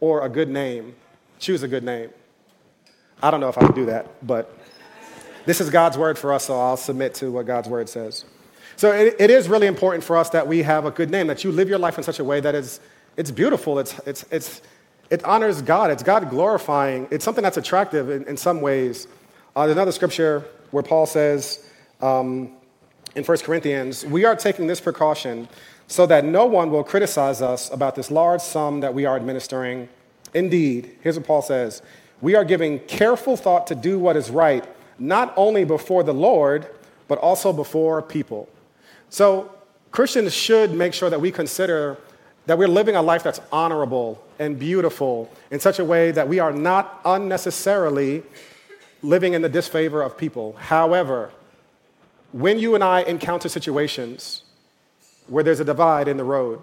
or 0.00 0.24
a 0.24 0.28
good 0.28 0.48
name, 0.48 0.96
choose 1.38 1.62
a 1.62 1.68
good 1.68 1.84
name. 1.84 2.10
I 3.22 3.30
don't 3.30 3.40
know 3.40 3.48
if 3.48 3.58
I 3.58 3.64
would 3.64 3.74
do 3.74 3.86
that, 3.86 4.26
but 4.26 4.56
this 5.46 5.60
is 5.60 5.70
God's 5.70 5.96
word 5.96 6.18
for 6.18 6.32
us, 6.32 6.46
so 6.46 6.58
I'll 6.58 6.76
submit 6.76 7.14
to 7.16 7.30
what 7.30 7.46
God's 7.46 7.68
word 7.68 7.88
says. 7.88 8.24
So 8.80 8.92
it, 8.92 9.16
it 9.18 9.28
is 9.28 9.46
really 9.46 9.66
important 9.66 10.02
for 10.02 10.16
us 10.16 10.30
that 10.30 10.48
we 10.48 10.62
have 10.62 10.86
a 10.86 10.90
good 10.90 11.10
name, 11.10 11.26
that 11.26 11.44
you 11.44 11.52
live 11.52 11.68
your 11.68 11.78
life 11.78 11.98
in 11.98 12.02
such 12.02 12.18
a 12.18 12.24
way 12.24 12.40
that 12.40 12.54
is, 12.54 12.80
it's 13.18 13.30
beautiful, 13.30 13.78
it's, 13.78 13.98
it's, 14.06 14.24
it's, 14.30 14.62
it 15.10 15.22
honors 15.22 15.60
God, 15.60 15.90
it's 15.90 16.02
God 16.02 16.30
glorifying, 16.30 17.06
it's 17.10 17.22
something 17.22 17.42
that's 17.42 17.58
attractive 17.58 18.08
in, 18.08 18.24
in 18.24 18.38
some 18.38 18.62
ways. 18.62 19.06
Uh, 19.54 19.66
there's 19.66 19.76
another 19.76 19.92
scripture 19.92 20.46
where 20.70 20.82
Paul 20.82 21.04
says 21.04 21.62
um, 22.00 22.52
in 23.14 23.22
1 23.22 23.38
Corinthians, 23.40 24.06
we 24.06 24.24
are 24.24 24.34
taking 24.34 24.66
this 24.66 24.80
precaution 24.80 25.46
so 25.86 26.06
that 26.06 26.24
no 26.24 26.46
one 26.46 26.70
will 26.70 26.82
criticize 26.82 27.42
us 27.42 27.70
about 27.70 27.96
this 27.96 28.10
large 28.10 28.40
sum 28.40 28.80
that 28.80 28.94
we 28.94 29.04
are 29.04 29.14
administering. 29.14 29.90
Indeed, 30.32 30.96
here's 31.02 31.18
what 31.18 31.26
Paul 31.26 31.42
says 31.42 31.82
we 32.22 32.34
are 32.34 32.46
giving 32.46 32.78
careful 32.78 33.36
thought 33.36 33.66
to 33.66 33.74
do 33.74 33.98
what 33.98 34.16
is 34.16 34.30
right, 34.30 34.64
not 34.98 35.34
only 35.36 35.66
before 35.66 36.02
the 36.02 36.14
Lord, 36.14 36.66
but 37.08 37.18
also 37.18 37.52
before 37.52 38.00
people. 38.00 38.48
So, 39.10 39.52
Christians 39.90 40.32
should 40.32 40.72
make 40.72 40.94
sure 40.94 41.10
that 41.10 41.20
we 41.20 41.32
consider 41.32 41.98
that 42.46 42.56
we're 42.56 42.68
living 42.68 42.96
a 42.96 43.02
life 43.02 43.22
that's 43.22 43.40
honorable 43.52 44.22
and 44.38 44.58
beautiful 44.58 45.30
in 45.50 45.60
such 45.60 45.78
a 45.78 45.84
way 45.84 46.10
that 46.12 46.28
we 46.28 46.38
are 46.38 46.52
not 46.52 47.00
unnecessarily 47.04 48.22
living 49.02 49.34
in 49.34 49.42
the 49.42 49.48
disfavor 49.48 50.00
of 50.02 50.16
people. 50.16 50.54
However, 50.54 51.30
when 52.32 52.58
you 52.58 52.74
and 52.74 52.84
I 52.84 53.02
encounter 53.02 53.48
situations 53.48 54.44
where 55.26 55.42
there's 55.42 55.60
a 55.60 55.64
divide 55.64 56.06
in 56.08 56.16
the 56.16 56.24
road, 56.24 56.60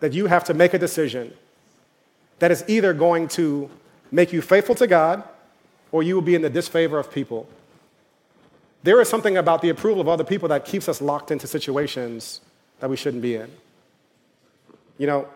that 0.00 0.12
you 0.12 0.26
have 0.26 0.44
to 0.44 0.54
make 0.54 0.74
a 0.74 0.78
decision 0.78 1.32
that 2.38 2.50
is 2.50 2.64
either 2.68 2.92
going 2.92 3.28
to 3.28 3.70
make 4.10 4.32
you 4.32 4.42
faithful 4.42 4.74
to 4.74 4.86
God 4.86 5.24
or 5.92 6.02
you 6.02 6.14
will 6.14 6.22
be 6.22 6.34
in 6.34 6.42
the 6.42 6.50
disfavor 6.50 6.98
of 6.98 7.10
people. 7.10 7.48
There 8.84 9.00
is 9.00 9.08
something 9.08 9.36
about 9.36 9.62
the 9.62 9.70
approval 9.70 10.00
of 10.00 10.08
other 10.08 10.24
people 10.24 10.48
that 10.50 10.64
keeps 10.64 10.88
us 10.88 11.00
locked 11.00 11.30
into 11.30 11.46
situations 11.46 12.40
that 12.80 12.88
we 12.88 12.96
shouldn't 12.96 13.22
be 13.22 13.34
in. 13.34 13.50
You 14.98 15.06
know, 15.06 15.28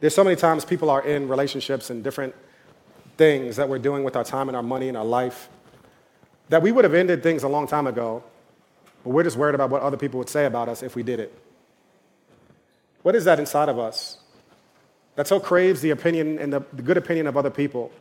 there's 0.00 0.14
so 0.14 0.24
many 0.24 0.34
times 0.34 0.64
people 0.64 0.90
are 0.90 1.06
in 1.06 1.28
relationships 1.28 1.90
and 1.90 2.02
different 2.02 2.34
things 3.16 3.56
that 3.56 3.68
we're 3.68 3.78
doing 3.78 4.02
with 4.02 4.16
our 4.16 4.24
time 4.24 4.48
and 4.48 4.56
our 4.56 4.62
money 4.62 4.88
and 4.88 4.96
our 4.96 5.04
life 5.04 5.48
that 6.48 6.62
we 6.62 6.72
would 6.72 6.84
have 6.84 6.94
ended 6.94 7.22
things 7.22 7.42
a 7.42 7.48
long 7.48 7.66
time 7.66 7.86
ago 7.86 8.24
but 9.06 9.10
we're 9.10 9.22
just 9.22 9.36
worried 9.36 9.54
about 9.54 9.70
what 9.70 9.82
other 9.82 9.96
people 9.96 10.18
would 10.18 10.28
say 10.28 10.46
about 10.46 10.68
us 10.68 10.82
if 10.82 10.96
we 10.96 11.04
did 11.04 11.20
it. 11.20 11.32
What 13.02 13.14
is 13.14 13.24
that 13.26 13.38
inside 13.38 13.68
of 13.68 13.78
us 13.78 14.18
that 15.14 15.28
so 15.28 15.38
craves 15.38 15.80
the 15.80 15.90
opinion 15.90 16.40
and 16.40 16.52
the, 16.52 16.60
good 16.82 16.96
opinion 16.96 17.28
of 17.28 17.36
other 17.36 17.50
people? 17.50 17.92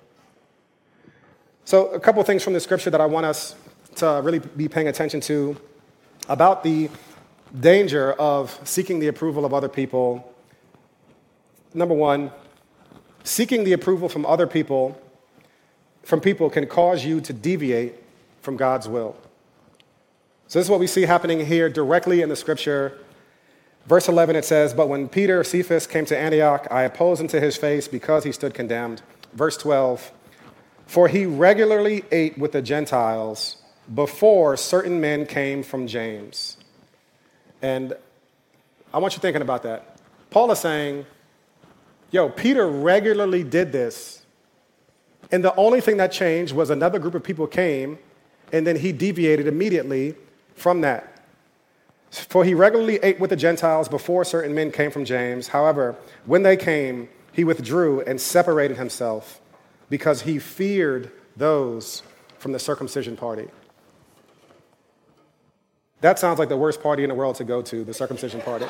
So, 1.63 1.89
a 1.89 1.99
couple 1.99 2.23
things 2.23 2.43
from 2.43 2.53
the 2.53 2.59
scripture 2.59 2.89
that 2.89 2.99
I 2.99 3.05
want 3.05 3.27
us 3.27 3.53
to 3.97 4.21
really 4.23 4.39
be 4.39 4.67
paying 4.67 4.87
attention 4.87 5.21
to 5.21 5.57
about 6.27 6.63
the 6.63 6.89
danger 7.59 8.13
of 8.13 8.59
seeking 8.63 8.99
the 8.99 9.07
approval 9.07 9.45
of 9.45 9.53
other 9.53 9.69
people. 9.69 10.33
Number 11.73 11.93
one, 11.93 12.31
seeking 13.23 13.63
the 13.63 13.73
approval 13.73 14.09
from 14.09 14.25
other 14.25 14.47
people, 14.47 14.99
from 16.03 16.21
people, 16.21 16.49
can 16.49 16.67
cause 16.67 17.05
you 17.05 17.21
to 17.21 17.33
deviate 17.33 17.95
from 18.41 18.57
God's 18.57 18.87
will. 18.87 19.15
So, 20.47 20.59
this 20.59 20.67
is 20.67 20.69
what 20.69 20.79
we 20.79 20.87
see 20.87 21.03
happening 21.03 21.45
here 21.45 21.69
directly 21.69 22.21
in 22.21 22.29
the 22.29 22.35
scripture. 22.35 22.99
Verse 23.87 24.07
11, 24.07 24.35
it 24.35 24.45
says, 24.45 24.73
But 24.73 24.89
when 24.89 25.07
Peter, 25.07 25.43
Cephas, 25.43 25.87
came 25.87 26.05
to 26.05 26.17
Antioch, 26.17 26.67
I 26.71 26.83
opposed 26.83 27.21
him 27.21 27.27
to 27.29 27.41
his 27.41 27.57
face 27.57 27.87
because 27.87 28.23
he 28.23 28.31
stood 28.31 28.53
condemned. 28.53 29.01
Verse 29.33 29.57
12, 29.57 30.11
For 30.87 31.07
he 31.07 31.25
regularly 31.25 32.03
ate 32.11 32.37
with 32.37 32.51
the 32.51 32.61
Gentiles 32.61 33.57
before 33.93 34.57
certain 34.57 34.99
men 34.99 35.25
came 35.25 35.63
from 35.63 35.87
James. 35.87 36.57
And 37.61 37.93
I 38.93 38.97
want 38.97 39.13
you 39.13 39.19
thinking 39.19 39.41
about 39.41 39.63
that. 39.63 39.97
Paul 40.29 40.51
is 40.51 40.59
saying, 40.59 41.05
Yo, 42.11 42.29
Peter 42.29 42.67
regularly 42.67 43.43
did 43.43 43.71
this. 43.71 44.25
And 45.31 45.43
the 45.43 45.55
only 45.55 45.81
thing 45.81 45.97
that 45.97 46.11
changed 46.11 46.53
was 46.53 46.69
another 46.69 46.99
group 46.99 47.15
of 47.15 47.23
people 47.23 47.47
came, 47.47 47.97
and 48.53 48.65
then 48.65 48.75
he 48.77 48.91
deviated 48.91 49.47
immediately 49.47 50.15
from 50.53 50.81
that. 50.81 51.11
For 52.11 52.45
he 52.45 52.53
regularly 52.53 52.99
ate 53.03 53.19
with 53.19 53.31
the 53.31 53.35
Gentiles 53.35 53.89
before 53.89 54.23
certain 54.23 54.53
men 54.53 54.71
came 54.71 54.91
from 54.91 55.03
James. 55.03 55.49
However, 55.49 55.95
when 56.25 56.43
they 56.43 56.55
came, 56.55 57.09
he 57.33 57.43
withdrew 57.43 58.01
and 58.01 58.21
separated 58.21 58.77
himself 58.77 59.41
because 59.89 60.21
he 60.21 60.39
feared 60.39 61.11
those 61.35 62.03
from 62.37 62.53
the 62.53 62.59
circumcision 62.59 63.17
party. 63.17 63.49
That 66.05 66.19
sounds 66.19 66.37
like 66.37 66.49
the 66.49 66.55
worst 66.55 66.83
party 66.83 67.01
in 67.01 67.09
the 67.09 67.15
world 67.15 67.35
to 67.37 67.43
go 67.43 67.63
to, 67.63 67.83
the 67.83 67.91
circumcision 67.91 68.39
party. 68.39 68.67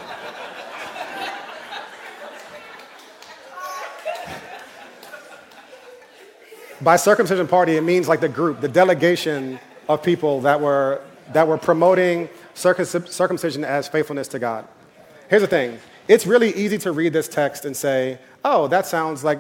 By 6.80 6.96
circumcision 6.96 7.46
party, 7.46 7.76
it 7.76 7.82
means 7.82 8.08
like 8.08 8.22
the 8.22 8.30
group, 8.30 8.62
the 8.62 8.70
delegation 8.70 9.60
of 9.90 10.02
people 10.02 10.40
that 10.48 10.62
were 10.62 11.02
that 11.34 11.46
were 11.46 11.58
promoting 11.58 12.30
circumcision 12.54 13.66
as 13.66 13.90
faithfulness 13.90 14.30
to 14.30 14.40
God. 14.40 14.66
Here's 15.30 15.42
the 15.42 15.48
thing 15.50 15.78
it's 16.08 16.26
really 16.26 16.56
easy 16.56 16.78
to 16.78 16.94
read 16.94 17.12
this 17.12 17.28
text 17.28 17.66
and 17.66 17.76
say, 17.76 18.18
oh, 18.46 18.70
that 18.70 18.86
sounds 18.86 19.26
like 19.26 19.40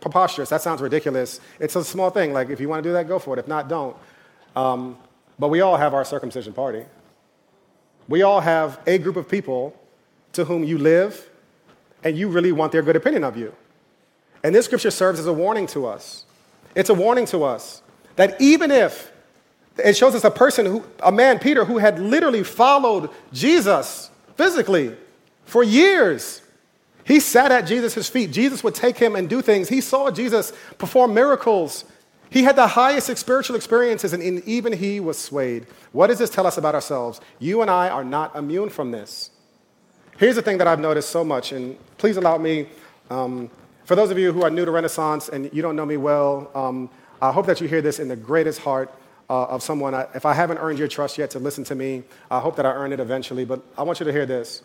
preposterous. 0.00 0.48
That 0.48 0.62
sounds 0.62 0.82
ridiculous. 0.82 1.40
It's 1.60 1.76
a 1.76 1.84
small 1.84 2.10
thing. 2.10 2.32
Like, 2.32 2.50
if 2.50 2.60
you 2.60 2.68
want 2.68 2.82
to 2.82 2.88
do 2.88 2.94
that, 2.94 3.06
go 3.06 3.20
for 3.20 3.36
it. 3.36 3.38
If 3.38 3.46
not, 3.46 3.68
don't. 3.68 3.96
Um, 4.56 4.98
but 5.38 5.50
we 5.50 5.60
all 5.60 5.76
have 5.76 5.94
our 5.94 6.04
circumcision 6.04 6.52
party. 6.52 6.84
We 8.08 8.22
all 8.22 8.40
have 8.40 8.80
a 8.86 8.98
group 8.98 9.16
of 9.16 9.28
people 9.28 9.78
to 10.32 10.44
whom 10.44 10.64
you 10.64 10.78
live 10.78 11.28
and 12.02 12.16
you 12.16 12.28
really 12.28 12.52
want 12.52 12.72
their 12.72 12.82
good 12.82 12.96
opinion 12.96 13.24
of 13.24 13.36
you. 13.36 13.54
And 14.42 14.54
this 14.54 14.64
scripture 14.64 14.90
serves 14.90 15.20
as 15.20 15.26
a 15.26 15.32
warning 15.32 15.66
to 15.68 15.86
us. 15.86 16.24
It's 16.74 16.90
a 16.90 16.94
warning 16.94 17.26
to 17.26 17.44
us 17.44 17.82
that 18.16 18.40
even 18.40 18.70
if 18.70 19.12
it 19.78 19.96
shows 19.96 20.14
us 20.14 20.24
a 20.24 20.30
person 20.30 20.66
who, 20.66 20.84
a 21.02 21.12
man, 21.12 21.38
Peter, 21.38 21.64
who 21.64 21.78
had 21.78 22.00
literally 22.00 22.42
followed 22.42 23.10
Jesus 23.32 24.10
physically 24.36 24.94
for 25.44 25.62
years. 25.62 26.42
He 27.04 27.20
sat 27.20 27.52
at 27.52 27.62
Jesus' 27.62 28.08
feet. 28.08 28.32
Jesus 28.32 28.62
would 28.64 28.74
take 28.74 28.98
him 28.98 29.16
and 29.16 29.28
do 29.28 29.40
things. 29.40 29.68
He 29.68 29.80
saw 29.80 30.10
Jesus 30.10 30.52
perform 30.78 31.14
miracles. 31.14 31.84
He 32.30 32.42
had 32.42 32.56
the 32.56 32.66
highest 32.66 33.14
spiritual 33.16 33.56
experiences, 33.56 34.12
and 34.12 34.22
even 34.22 34.72
he 34.72 35.00
was 35.00 35.18
swayed. 35.18 35.66
What 35.92 36.08
does 36.08 36.18
this 36.18 36.30
tell 36.30 36.46
us 36.46 36.58
about 36.58 36.74
ourselves? 36.74 37.20
You 37.38 37.62
and 37.62 37.70
I 37.70 37.88
are 37.88 38.04
not 38.04 38.36
immune 38.36 38.68
from 38.68 38.90
this. 38.90 39.30
Here's 40.18 40.34
the 40.34 40.42
thing 40.42 40.58
that 40.58 40.66
I've 40.66 40.80
noticed 40.80 41.10
so 41.10 41.24
much, 41.24 41.52
and 41.52 41.78
please 41.96 42.16
allow 42.16 42.36
me, 42.38 42.68
um, 43.08 43.50
for 43.84 43.94
those 43.94 44.10
of 44.10 44.18
you 44.18 44.32
who 44.32 44.42
are 44.42 44.50
new 44.50 44.64
to 44.64 44.70
Renaissance 44.70 45.28
and 45.28 45.48
you 45.54 45.62
don't 45.62 45.76
know 45.76 45.86
me 45.86 45.96
well, 45.96 46.50
um, 46.54 46.90
I 47.22 47.32
hope 47.32 47.46
that 47.46 47.60
you 47.60 47.68
hear 47.68 47.80
this 47.80 47.98
in 47.98 48.08
the 48.08 48.16
greatest 48.16 48.60
heart 48.60 48.92
uh, 49.30 49.44
of 49.44 49.62
someone. 49.62 49.94
I, 49.94 50.06
if 50.14 50.26
I 50.26 50.34
haven't 50.34 50.58
earned 50.58 50.78
your 50.78 50.88
trust 50.88 51.18
yet 51.18 51.30
to 51.30 51.38
listen 51.38 51.64
to 51.64 51.74
me, 51.74 52.02
I 52.30 52.40
hope 52.40 52.56
that 52.56 52.66
I 52.66 52.72
earn 52.72 52.92
it 52.92 53.00
eventually. 53.00 53.44
But 53.44 53.62
I 53.76 53.82
want 53.82 54.00
you 54.00 54.04
to 54.04 54.12
hear 54.12 54.26
this. 54.26 54.62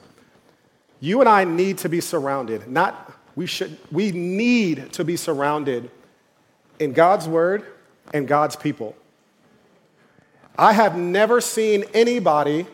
You 0.99 1.19
and 1.19 1.29
I 1.29 1.43
need 1.43 1.77
to 1.79 1.89
be 1.89 2.01
surrounded, 2.01 2.67
not 2.67 3.13
we 3.35 3.45
should, 3.45 3.77
we 3.91 4.11
need 4.11 4.93
to 4.93 5.03
be 5.03 5.15
surrounded 5.17 5.89
in 6.83 6.93
God's 6.93 7.27
word 7.27 7.65
and 8.13 8.27
God's 8.27 8.55
people. 8.55 8.95
I 10.57 10.73
have 10.73 10.95
never 10.97 11.41
seen 11.41 11.85
anybody 11.93 12.67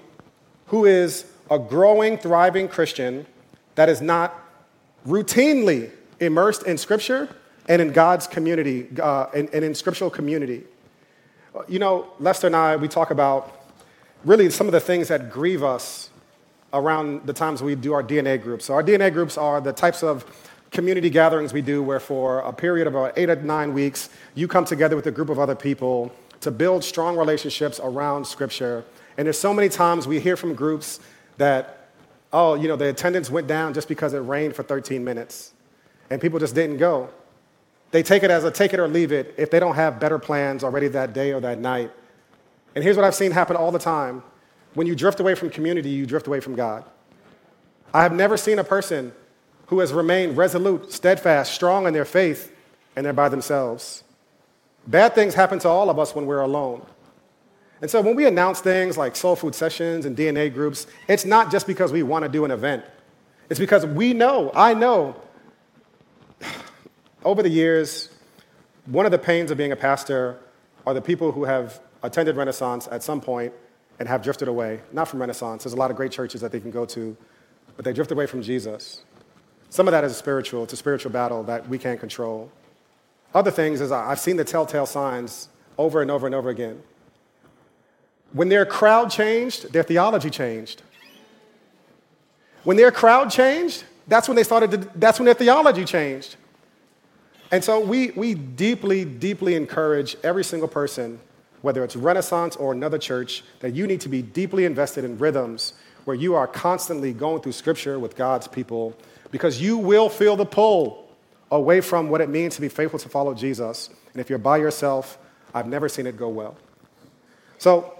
who 0.67 0.85
is 0.85 1.25
a 1.49 1.57
growing, 1.57 2.17
thriving 2.17 2.67
Christian 2.67 3.25
that 3.75 3.87
is 3.87 4.01
not 4.01 4.35
routinely 5.07 5.91
immersed 6.19 6.63
in 6.63 6.77
Scripture 6.77 7.29
and 7.69 7.81
in 7.81 7.93
God's 7.93 8.27
community 8.27 8.87
uh, 9.01 9.27
and, 9.33 9.47
and 9.53 9.63
in 9.63 9.73
scriptural 9.75 10.09
community. 10.09 10.63
You 11.67 11.79
know, 11.79 12.11
Lester 12.19 12.47
and 12.47 12.55
I, 12.55 12.75
we 12.75 12.87
talk 12.87 13.11
about 13.11 13.63
really 14.25 14.49
some 14.49 14.67
of 14.67 14.73
the 14.73 14.79
things 14.79 15.07
that 15.07 15.31
grieve 15.31 15.63
us 15.63 16.09
around 16.73 17.25
the 17.25 17.33
times 17.33 17.61
we 17.61 17.75
do 17.75 17.93
our 17.93 18.03
DNA 18.03 18.41
groups. 18.41 18.65
So, 18.65 18.73
our 18.73 18.83
DNA 18.83 19.13
groups 19.13 19.37
are 19.37 19.61
the 19.61 19.73
types 19.73 20.03
of 20.03 20.25
community 20.71 21.10
gatherings 21.10 21.53
we 21.53 21.62
do 21.62 21.82
where, 21.82 21.99
for 21.99 22.39
a 22.39 22.53
period 22.53 22.88
of 22.88 22.95
about 22.95 23.17
eight 23.17 23.29
or 23.29 23.36
nine 23.36 23.73
weeks, 23.73 24.10
you 24.36 24.47
come 24.47 24.65
together 24.65 24.95
with 24.95 25.08
a 25.08 25.12
group 25.12 25.29
of 25.29 25.39
other 25.39 25.55
people 25.55 26.12
to 26.41 26.51
build 26.51 26.84
strong 26.84 27.17
relationships 27.17 27.79
around 27.84 28.25
Scripture. 28.25 28.86
And 29.17 29.25
there's 29.25 29.39
so 29.39 29.53
many 29.53 29.69
times 29.69 30.08
we 30.08 30.19
hear 30.19 30.38
from 30.38 30.53
groups 30.53 30.99
that, 31.38 31.89
oh, 32.32 32.55
you 32.55 32.67
know, 32.67 32.75
the 32.75 32.89
attendance 32.89 33.29
went 33.29 33.47
down 33.47 33.73
just 33.73 33.88
because 33.88 34.13
it 34.13 34.19
rained 34.19 34.55
for 34.55 34.63
13 34.63 35.03
minutes. 35.03 35.53
and 36.10 36.19
people 36.19 36.39
just 36.39 36.55
didn't 36.55 36.77
go. 36.77 37.10
They 37.91 38.03
take 38.03 38.23
it 38.23 38.32
as 38.32 38.43
a 38.43 38.51
take 38.51 38.73
it 38.73 38.79
or 38.79 38.88
leave 38.88 39.12
it 39.12 39.34
if 39.38 39.51
they 39.51 39.60
don't 39.60 39.75
have 39.75 39.99
better 39.99 40.19
plans 40.19 40.63
already 40.63 40.88
that 40.89 41.13
day 41.13 41.32
or 41.34 41.39
that 41.41 41.60
night. 41.60 41.91
And 42.75 42.84
here's 42.84 42.95
what 42.95 43.05
I've 43.05 43.15
seen 43.15 43.32
happen 43.32 43.55
all 43.55 43.71
the 43.71 43.79
time 43.79 44.23
when 44.75 44.86
you 44.88 44.95
drift 44.95 45.19
away 45.19 45.36
from 45.36 45.49
community, 45.49 45.89
you 45.89 46.05
drift 46.05 46.27
away 46.27 46.39
from 46.39 46.55
God. 46.55 46.84
I 47.93 48.03
have 48.03 48.13
never 48.13 48.38
seen 48.38 48.60
a 48.60 48.63
person 48.63 49.12
who 49.69 49.79
has 49.79 49.93
remained 49.93 50.36
resolute, 50.36 50.91
steadfast, 50.91 51.53
strong 51.53 51.86
in 51.86 51.93
their 51.93 52.05
faith, 52.05 52.51
and 52.95 53.05
they're 53.05 53.13
by 53.13 53.29
themselves. 53.29 54.03
Bad 54.88 55.13
things 55.13 55.36
happen 55.36 55.60
to 55.60 55.69
all 55.69 55.91
of 55.91 55.99
us 55.99 56.15
when 56.15 56.25
we're 56.25 56.41
alone. 56.41 56.84
And 57.79 57.89
so 57.89 58.01
when 58.01 58.15
we 58.15 58.25
announce 58.25 58.62
things 58.62 58.97
like 58.97 59.15
soul 59.15 59.36
food 59.36 59.53
sessions 59.53 60.05
and 60.05 60.17
DNA 60.17 60.51
groups, 60.51 60.88
it's 61.08 61.23
not 61.23 61.51
just 61.51 61.67
because 61.67 61.91
we 61.91 62.01
want 62.01 62.23
to 62.23 62.29
do 62.29 62.45
an 62.45 62.51
event. 62.51 62.84
It's 63.49 63.60
because 63.60 63.86
we 63.86 64.13
know, 64.13 64.51
I 64.55 64.73
know, 64.73 65.15
over 67.23 67.43
the 67.43 67.49
years, 67.49 68.10
one 68.86 69.05
of 69.05 69.12
the 69.12 69.19
pains 69.19 69.51
of 69.51 69.58
being 69.58 69.71
a 69.71 69.75
pastor 69.75 70.39
are 70.88 70.95
the 70.95 71.01
people 71.01 71.32
who 71.32 71.43
have 71.43 71.79
attended 72.01 72.36
Renaissance 72.36 72.88
at 72.91 73.03
some 73.03 73.21
point 73.21 73.53
and 73.99 74.10
have 74.10 74.23
drifted 74.23 74.47
away. 74.47 74.79
Not 74.91 75.08
from 75.08 75.19
Renaissance, 75.19 75.63
there's 75.63 75.73
a 75.73 75.77
lot 75.77 75.91
of 75.91 75.97
great 75.97 76.12
churches 76.12 76.41
that 76.41 76.51
they 76.51 76.60
can 76.60 76.71
go 76.71 76.86
to, 76.86 77.15
but 77.75 77.86
they 77.86 77.93
drift 77.93 78.12
away 78.12 78.25
from 78.25 78.41
Jesus. 78.41 79.03
Some 79.69 79.88
of 79.88 79.91
that 79.91 80.03
is 80.03 80.15
spiritual, 80.17 80.63
it's 80.63 80.73
a 80.73 80.77
spiritual 80.77 81.12
battle 81.12 81.43
that 81.43 81.67
we 81.69 81.77
can't 81.77 81.99
control. 81.99 82.51
Other 83.34 83.51
things 83.51 83.82
is 83.82 83.91
I've 83.91 84.19
seen 84.19 84.38
the 84.38 84.43
telltale 84.43 84.88
signs 84.88 85.49
over 85.77 86.01
and 86.01 86.10
over 86.10 86.25
and 86.25 86.36
over 86.36 86.49
again. 86.49 86.82
When 88.34 88.49
their 88.49 88.65
crowd 88.65 89.10
changed, 89.12 89.71
their 89.71 89.84
theology 89.84 90.29
changed. 90.29 90.82
When 92.63 92.77
their 92.77 92.91
crowd 92.91 93.29
changed, 93.29 93.84
that's 94.08 94.27
when 94.27 94.36
they 94.36 94.43
started 94.43 94.71
to, 94.71 94.77
that's 94.95 95.19
when 95.19 95.25
their 95.25 95.36
theology 95.36 95.86
changed. 95.86 96.36
And 97.51 97.63
so 97.63 97.79
we, 97.79 98.12
we 98.12 98.34
deeply, 98.36 99.05
deeply 99.05 99.55
encourage 99.55 100.15
every 100.23 100.43
single 100.43 100.67
person, 100.67 101.19
whether 101.62 101.84
it's 101.84 101.95
Renaissance 101.95 102.55
or 102.55 102.71
another 102.71 102.97
church, 102.97 103.43
that 103.60 103.73
you 103.73 103.88
need 103.88 104.01
to 104.01 104.10
be 104.10 104.21
deeply 104.21 104.65
invested 104.65 105.03
in 105.03 105.17
rhythms 105.17 105.73
where 106.05 106.15
you 106.15 106.36
are 106.36 106.47
constantly 106.47 107.13
going 107.13 107.41
through 107.41 107.51
scripture 107.51 107.99
with 107.99 108.15
God's 108.15 108.47
people 108.47 108.95
because 109.31 109.61
you 109.61 109.77
will 109.77 110.09
feel 110.09 110.35
the 110.35 110.45
pull 110.45 111.07
away 111.51 111.81
from 111.81 112.09
what 112.09 112.21
it 112.21 112.29
means 112.29 112.55
to 112.55 112.61
be 112.61 112.69
faithful 112.69 112.99
to 112.99 113.09
follow 113.09 113.33
Jesus. 113.33 113.89
And 114.13 114.21
if 114.21 114.29
you're 114.29 114.39
by 114.39 114.57
yourself, 114.57 115.17
I've 115.53 115.67
never 115.67 115.89
seen 115.89 116.07
it 116.07 116.17
go 116.17 116.29
well. 116.29 116.57
So, 117.57 117.93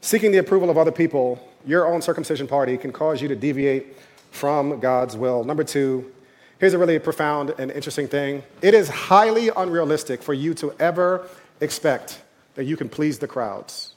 seeking 0.00 0.32
the 0.32 0.38
approval 0.38 0.70
of 0.70 0.78
other 0.78 0.92
people, 0.92 1.46
your 1.66 1.86
own 1.86 2.02
circumcision 2.02 2.46
party, 2.46 2.76
can 2.76 2.92
cause 2.92 3.20
you 3.20 3.28
to 3.28 3.36
deviate 3.36 3.96
from 4.30 4.80
God's 4.80 5.16
will. 5.16 5.44
Number 5.44 5.64
two, 5.64 6.12
here's 6.58 6.74
a 6.74 6.78
really 6.78 6.98
profound 6.98 7.54
and 7.58 7.70
interesting 7.70 8.08
thing 8.08 8.42
it 8.62 8.74
is 8.74 8.88
highly 8.88 9.50
unrealistic 9.56 10.22
for 10.22 10.34
you 10.34 10.54
to 10.54 10.74
ever 10.78 11.28
expect 11.60 12.20
that 12.54 12.64
you 12.64 12.76
can 12.76 12.88
please 12.88 13.18
the 13.18 13.28
crowds. 13.28 13.94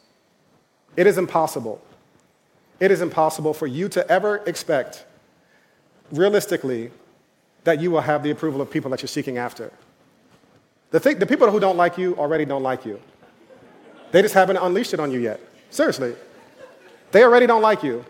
It 0.95 1.07
is 1.07 1.17
impossible. 1.17 1.81
It 2.79 2.91
is 2.91 3.01
impossible 3.01 3.53
for 3.53 3.67
you 3.67 3.89
to 3.89 4.07
ever 4.09 4.37
expect, 4.47 5.05
realistically, 6.11 6.91
that 7.63 7.79
you 7.79 7.91
will 7.91 8.01
have 8.01 8.23
the 8.23 8.31
approval 8.31 8.61
of 8.61 8.69
people 8.69 8.91
that 8.91 9.01
you're 9.01 9.07
seeking 9.07 9.37
after. 9.37 9.71
The, 10.91 10.99
thing, 10.99 11.19
the 11.19 11.25
people 11.25 11.49
who 11.49 11.59
don't 11.59 11.77
like 11.77 11.97
you 11.97 12.15
already 12.17 12.45
don't 12.45 12.63
like 12.63 12.85
you. 12.85 12.99
They 14.11 14.21
just 14.21 14.33
haven't 14.33 14.57
unleashed 14.57 14.93
it 14.93 14.99
on 14.99 15.11
you 15.11 15.19
yet. 15.19 15.39
Seriously. 15.69 16.15
They 17.11 17.23
already 17.23 17.47
don't 17.47 17.61
like 17.61 17.83
you. 17.83 18.05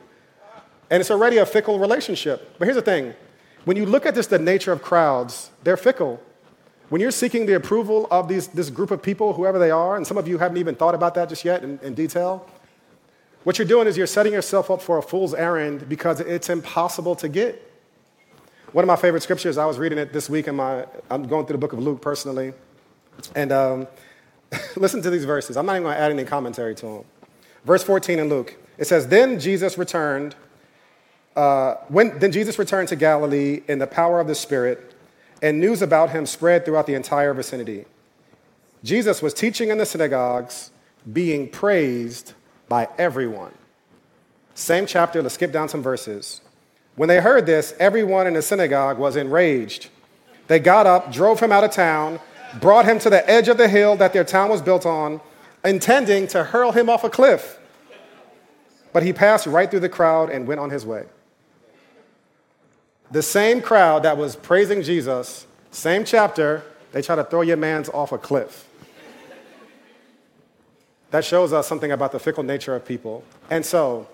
And 0.90 1.00
it's 1.00 1.12
already 1.12 1.38
a 1.38 1.46
fickle 1.46 1.80
relationship. 1.80 2.56
But 2.58 2.66
here's 2.66 2.76
the 2.76 2.82
thing 2.82 3.14
when 3.66 3.78
you 3.78 3.86
look 3.86 4.06
at 4.06 4.16
just 4.16 4.30
the 4.30 4.40
nature 4.40 4.72
of 4.72 4.82
crowds, 4.82 5.52
they're 5.64 5.78
fickle. 5.78 6.22
When 6.90 7.00
you're 7.00 7.12
seeking 7.12 7.46
the 7.46 7.54
approval 7.54 8.08
of 8.12 8.28
these, 8.28 8.48
this 8.48 8.70
group 8.70 8.92
of 8.92 9.02
people, 9.02 9.34
whoever 9.34 9.58
they 9.58 9.72
are, 9.72 9.96
and 9.96 10.06
some 10.06 10.18
of 10.18 10.28
you 10.28 10.38
haven't 10.40 10.58
even 10.58 10.76
thought 10.76 10.96
about 10.96 11.16
that 11.16 11.30
just 11.30 11.46
yet 11.46 11.64
in, 11.64 11.80
in 11.82 11.94
detail, 11.94 12.50
what 13.44 13.58
you're 13.58 13.68
doing 13.68 13.88
is 13.88 13.96
you're 13.96 14.08
setting 14.08 14.34
yourself 14.34 14.70
up 14.70 14.82
for 14.82 14.98
a 14.98 15.02
fool's 15.02 15.34
errand 15.34 15.88
because 15.88 16.20
it's 16.20 16.50
impossible 16.50 17.16
to 17.16 17.30
get. 17.30 17.71
One 18.72 18.86
of 18.86 18.88
my 18.88 18.96
favorite 18.96 19.22
scriptures, 19.22 19.58
I 19.58 19.66
was 19.66 19.78
reading 19.78 19.98
it 19.98 20.14
this 20.14 20.30
week 20.30 20.48
in 20.48 20.56
my, 20.56 20.86
I'm 21.10 21.28
going 21.28 21.46
through 21.46 21.56
the 21.56 21.60
book 21.60 21.74
of 21.74 21.80
Luke 21.80 22.02
personally. 22.02 22.54
And 23.36 23.52
um, 23.52 23.88
listen 24.78 25.02
to 25.02 25.10
these 25.10 25.26
verses. 25.26 25.58
I'm 25.58 25.66
not 25.66 25.74
even 25.74 25.84
going 25.84 25.96
to 25.96 26.02
add 26.02 26.12
any 26.12 26.24
commentary 26.24 26.74
to 26.76 26.86
them. 26.86 27.04
Verse 27.66 27.84
14 27.84 28.20
in 28.20 28.30
Luke, 28.30 28.56
it 28.78 28.88
says, 28.88 29.08
Then 29.08 29.42
Jesus 29.42 29.78
returned, 29.78 30.36
uh, 31.36 31.76
when, 31.90 32.18
then 32.20 32.32
Jesus 32.32 32.58
returned 32.58 32.88
to 32.88 32.96
Galilee 32.96 33.62
in 33.68 33.80
the 33.80 33.88
power 33.88 34.22
of 34.22 34.28
the 34.28 34.36
Spirit, 34.36 34.96
and 35.42 35.60
news 35.60 35.82
about 35.82 36.12
him 36.12 36.26
spread 36.26 36.64
throughout 36.64 36.88
the 36.88 36.94
entire 36.94 37.34
vicinity. 37.34 37.86
Jesus 38.86 39.22
was 39.22 39.34
teaching 39.34 39.70
in 39.70 39.80
the 39.80 39.86
synagogues, 39.86 40.72
being 41.12 41.50
praised 41.50 42.34
by 42.70 42.88
everyone. 42.98 43.52
Same 44.54 44.86
chapter, 44.86 45.22
let's 45.22 45.36
skip 45.36 45.52
down 45.52 45.68
some 45.68 45.84
verses. 45.84 46.42
When 46.96 47.08
they 47.08 47.22
heard 47.22 47.46
this, 47.46 47.74
everyone 47.80 48.28
in 48.28 48.34
the 48.34 48.42
synagogue 48.42 48.98
was 48.98 49.16
enraged. 49.16 49.90
They 50.48 50.60
got 50.60 50.86
up, 50.86 51.12
drove 51.12 51.40
him 51.40 51.52
out 51.52 51.64
of 51.64 51.72
town, 51.72 52.20
brought 52.60 52.86
him 52.86 53.00
to 53.00 53.10
the 53.10 53.28
edge 53.30 53.48
of 53.48 53.58
the 53.58 53.68
hill 53.68 53.96
that 53.98 54.14
their 54.14 54.24
town 54.24 54.50
was 54.50 54.62
built 54.62 54.86
on, 54.86 55.22
intending 55.64 56.28
to 56.28 56.44
hurl 56.44 56.72
him 56.72 56.90
off 56.90 57.04
a 57.04 57.10
cliff. 57.10 57.58
But 58.94 59.04
he 59.04 59.14
passed 59.14 59.48
right 59.48 59.72
through 59.72 59.80
the 59.80 59.90
crowd 59.90 60.30
and 60.30 60.46
went 60.48 60.60
on 60.60 60.70
his 60.70 60.86
way. 60.86 61.06
The 63.12 63.22
same 63.22 63.62
crowd 63.62 64.04
that 64.04 64.18
was 64.18 64.36
praising 64.36 64.82
Jesus, 64.82 65.46
same 65.72 66.04
chapter, 66.04 66.64
they 66.92 67.02
try 67.02 67.16
to 67.16 67.24
throw 67.24 67.42
your 67.42 67.58
man's 67.58 67.90
off 67.90 68.12
a 68.12 68.18
cliff. 68.18 68.68
That 71.12 71.26
shows 71.26 71.52
us 71.52 71.68
something 71.68 71.92
about 71.92 72.14
the 72.14 72.20
fickle 72.20 72.44
nature 72.44 72.76
of 72.76 72.86
people. 72.86 73.24
And 73.50 73.66
so, 73.66 74.08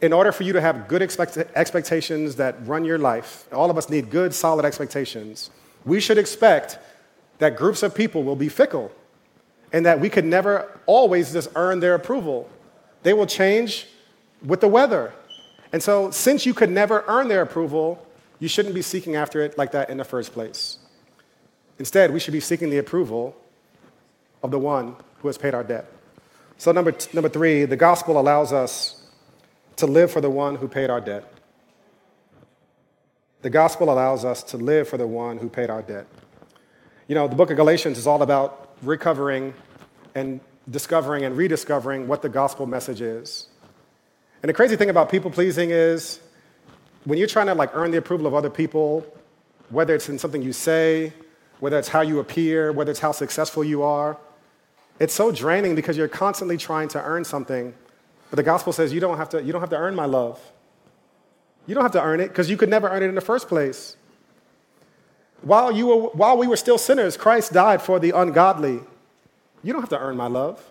in 0.00 0.12
order 0.12 0.32
for 0.32 0.42
you 0.42 0.52
to 0.52 0.60
have 0.60 0.88
good 0.88 1.02
expect- 1.02 1.36
expectations 1.54 2.36
that 2.36 2.56
run 2.66 2.84
your 2.84 2.98
life, 2.98 3.46
all 3.52 3.70
of 3.70 3.78
us 3.78 3.88
need 3.88 4.10
good, 4.10 4.34
solid 4.34 4.64
expectations. 4.64 5.50
We 5.84 6.00
should 6.00 6.18
expect 6.18 6.78
that 7.38 7.56
groups 7.56 7.82
of 7.82 7.94
people 7.94 8.22
will 8.22 8.36
be 8.36 8.48
fickle 8.48 8.92
and 9.72 9.84
that 9.86 10.00
we 10.00 10.08
could 10.08 10.24
never 10.24 10.80
always 10.86 11.32
just 11.32 11.50
earn 11.56 11.80
their 11.80 11.94
approval. 11.94 12.48
They 13.02 13.12
will 13.12 13.26
change 13.26 13.86
with 14.44 14.60
the 14.60 14.68
weather. 14.68 15.12
And 15.72 15.82
so, 15.82 16.10
since 16.10 16.46
you 16.46 16.54
could 16.54 16.70
never 16.70 17.04
earn 17.08 17.28
their 17.28 17.42
approval, 17.42 18.06
you 18.38 18.46
shouldn't 18.46 18.74
be 18.74 18.82
seeking 18.82 19.16
after 19.16 19.42
it 19.42 19.58
like 19.58 19.72
that 19.72 19.90
in 19.90 19.96
the 19.96 20.04
first 20.04 20.32
place. 20.32 20.78
Instead, 21.78 22.12
we 22.12 22.20
should 22.20 22.32
be 22.32 22.40
seeking 22.40 22.70
the 22.70 22.78
approval 22.78 23.36
of 24.42 24.52
the 24.52 24.58
one 24.58 24.94
who 25.18 25.28
has 25.28 25.36
paid 25.36 25.54
our 25.54 25.64
debt. 25.64 25.90
So, 26.56 26.70
number, 26.70 26.92
t- 26.92 27.10
number 27.12 27.28
three, 27.28 27.64
the 27.64 27.76
gospel 27.76 28.20
allows 28.20 28.52
us 28.52 29.03
to 29.76 29.86
live 29.86 30.10
for 30.10 30.20
the 30.20 30.30
one 30.30 30.56
who 30.56 30.68
paid 30.68 30.90
our 30.90 31.00
debt. 31.00 31.30
The 33.42 33.50
gospel 33.50 33.92
allows 33.92 34.24
us 34.24 34.42
to 34.44 34.56
live 34.56 34.88
for 34.88 34.96
the 34.96 35.06
one 35.06 35.38
who 35.38 35.48
paid 35.48 35.68
our 35.68 35.82
debt. 35.82 36.06
You 37.08 37.14
know, 37.14 37.28
the 37.28 37.36
book 37.36 37.50
of 37.50 37.56
Galatians 37.56 37.98
is 37.98 38.06
all 38.06 38.22
about 38.22 38.74
recovering 38.82 39.52
and 40.14 40.40
discovering 40.70 41.24
and 41.24 41.36
rediscovering 41.36 42.08
what 42.08 42.22
the 42.22 42.28
gospel 42.28 42.66
message 42.66 43.00
is. 43.02 43.48
And 44.42 44.48
the 44.48 44.54
crazy 44.54 44.76
thing 44.76 44.90
about 44.90 45.10
people 45.10 45.30
pleasing 45.30 45.70
is 45.70 46.20
when 47.04 47.18
you're 47.18 47.28
trying 47.28 47.46
to 47.46 47.54
like 47.54 47.70
earn 47.74 47.90
the 47.90 47.98
approval 47.98 48.26
of 48.26 48.34
other 48.34 48.50
people, 48.50 49.06
whether 49.68 49.94
it's 49.94 50.08
in 50.08 50.18
something 50.18 50.40
you 50.40 50.52
say, 50.52 51.12
whether 51.60 51.78
it's 51.78 51.88
how 51.88 52.00
you 52.00 52.20
appear, 52.20 52.72
whether 52.72 52.90
it's 52.90 53.00
how 53.00 53.12
successful 53.12 53.62
you 53.62 53.82
are, 53.82 54.16
it's 54.98 55.12
so 55.12 55.30
draining 55.32 55.74
because 55.74 55.96
you're 55.96 56.08
constantly 56.08 56.56
trying 56.56 56.88
to 56.88 57.02
earn 57.02 57.24
something 57.24 57.74
but 58.34 58.38
the 58.38 58.50
gospel 58.50 58.72
says 58.72 58.92
you 58.92 58.98
don't 58.98 59.16
have 59.16 59.28
to, 59.28 59.40
you 59.44 59.52
don't 59.52 59.60
have 59.60 59.70
to 59.70 59.76
earn 59.76 59.94
my 59.94 60.06
love. 60.06 60.40
You 61.68 61.74
don't 61.76 61.84
have 61.84 61.92
to 61.92 62.02
earn 62.02 62.18
it 62.18 62.30
because 62.30 62.50
you 62.50 62.56
could 62.56 62.68
never 62.68 62.88
earn 62.88 63.04
it 63.04 63.06
in 63.06 63.14
the 63.14 63.20
first 63.20 63.46
place. 63.46 63.96
While, 65.42 65.70
you 65.70 65.86
were, 65.86 66.08
while 66.08 66.36
we 66.36 66.48
were 66.48 66.56
still 66.56 66.76
sinners, 66.76 67.16
Christ 67.16 67.52
died 67.52 67.80
for 67.80 68.00
the 68.00 68.10
ungodly. 68.10 68.80
You 69.62 69.72
don't 69.72 69.82
have 69.82 69.90
to 69.90 70.00
earn 70.00 70.16
my 70.16 70.26
love. 70.26 70.68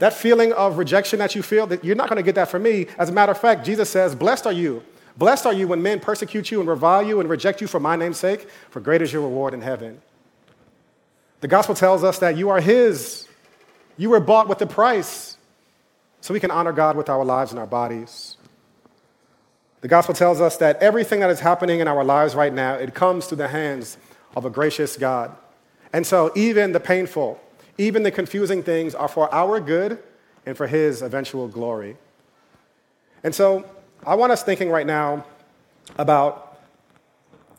That 0.00 0.12
feeling 0.12 0.52
of 0.52 0.76
rejection 0.76 1.18
that 1.20 1.34
you 1.34 1.42
feel, 1.42 1.66
that 1.68 1.82
you're 1.82 1.96
not 1.96 2.10
going 2.10 2.18
to 2.18 2.22
get 2.22 2.34
that 2.34 2.50
from 2.50 2.62
me. 2.62 2.88
As 2.98 3.08
a 3.08 3.12
matter 3.12 3.32
of 3.32 3.38
fact, 3.38 3.64
Jesus 3.64 3.88
says, 3.88 4.14
Blessed 4.14 4.44
are 4.44 4.52
you. 4.52 4.82
Blessed 5.16 5.46
are 5.46 5.54
you 5.54 5.66
when 5.66 5.80
men 5.80 5.98
persecute 5.98 6.50
you 6.50 6.60
and 6.60 6.68
revile 6.68 7.02
you 7.02 7.20
and 7.20 7.30
reject 7.30 7.62
you 7.62 7.68
for 7.68 7.80
my 7.80 7.96
name's 7.96 8.18
sake, 8.18 8.50
for 8.68 8.80
great 8.80 9.00
is 9.00 9.14
your 9.14 9.22
reward 9.22 9.54
in 9.54 9.62
heaven. 9.62 10.02
The 11.40 11.48
gospel 11.48 11.74
tells 11.74 12.04
us 12.04 12.18
that 12.18 12.36
you 12.36 12.50
are 12.50 12.60
His. 12.60 13.26
You 13.96 14.10
were 14.10 14.20
bought 14.20 14.46
with 14.46 14.60
a 14.60 14.66
price 14.66 15.38
so 16.20 16.34
we 16.34 16.40
can 16.40 16.50
honor 16.50 16.72
God 16.72 16.96
with 16.96 17.08
our 17.08 17.24
lives 17.24 17.50
and 17.50 17.58
our 17.58 17.66
bodies. 17.66 18.36
The 19.80 19.88
gospel 19.88 20.14
tells 20.14 20.40
us 20.40 20.58
that 20.58 20.82
everything 20.82 21.20
that 21.20 21.30
is 21.30 21.40
happening 21.40 21.80
in 21.80 21.88
our 21.88 22.04
lives 22.04 22.34
right 22.34 22.52
now, 22.52 22.74
it 22.74 22.94
comes 22.94 23.26
through 23.26 23.38
the 23.38 23.48
hands 23.48 23.96
of 24.36 24.44
a 24.44 24.50
gracious 24.50 24.96
God. 24.96 25.34
And 25.92 26.06
so 26.06 26.30
even 26.36 26.72
the 26.72 26.80
painful, 26.80 27.40
even 27.78 28.02
the 28.02 28.10
confusing 28.10 28.62
things 28.62 28.94
are 28.94 29.08
for 29.08 29.32
our 29.34 29.58
good 29.58 29.98
and 30.44 30.56
for 30.56 30.66
his 30.66 31.02
eventual 31.02 31.48
glory. 31.48 31.96
And 33.24 33.34
so 33.34 33.64
I 34.06 34.14
want 34.14 34.32
us 34.32 34.42
thinking 34.42 34.70
right 34.70 34.86
now 34.86 35.24
about 35.98 36.58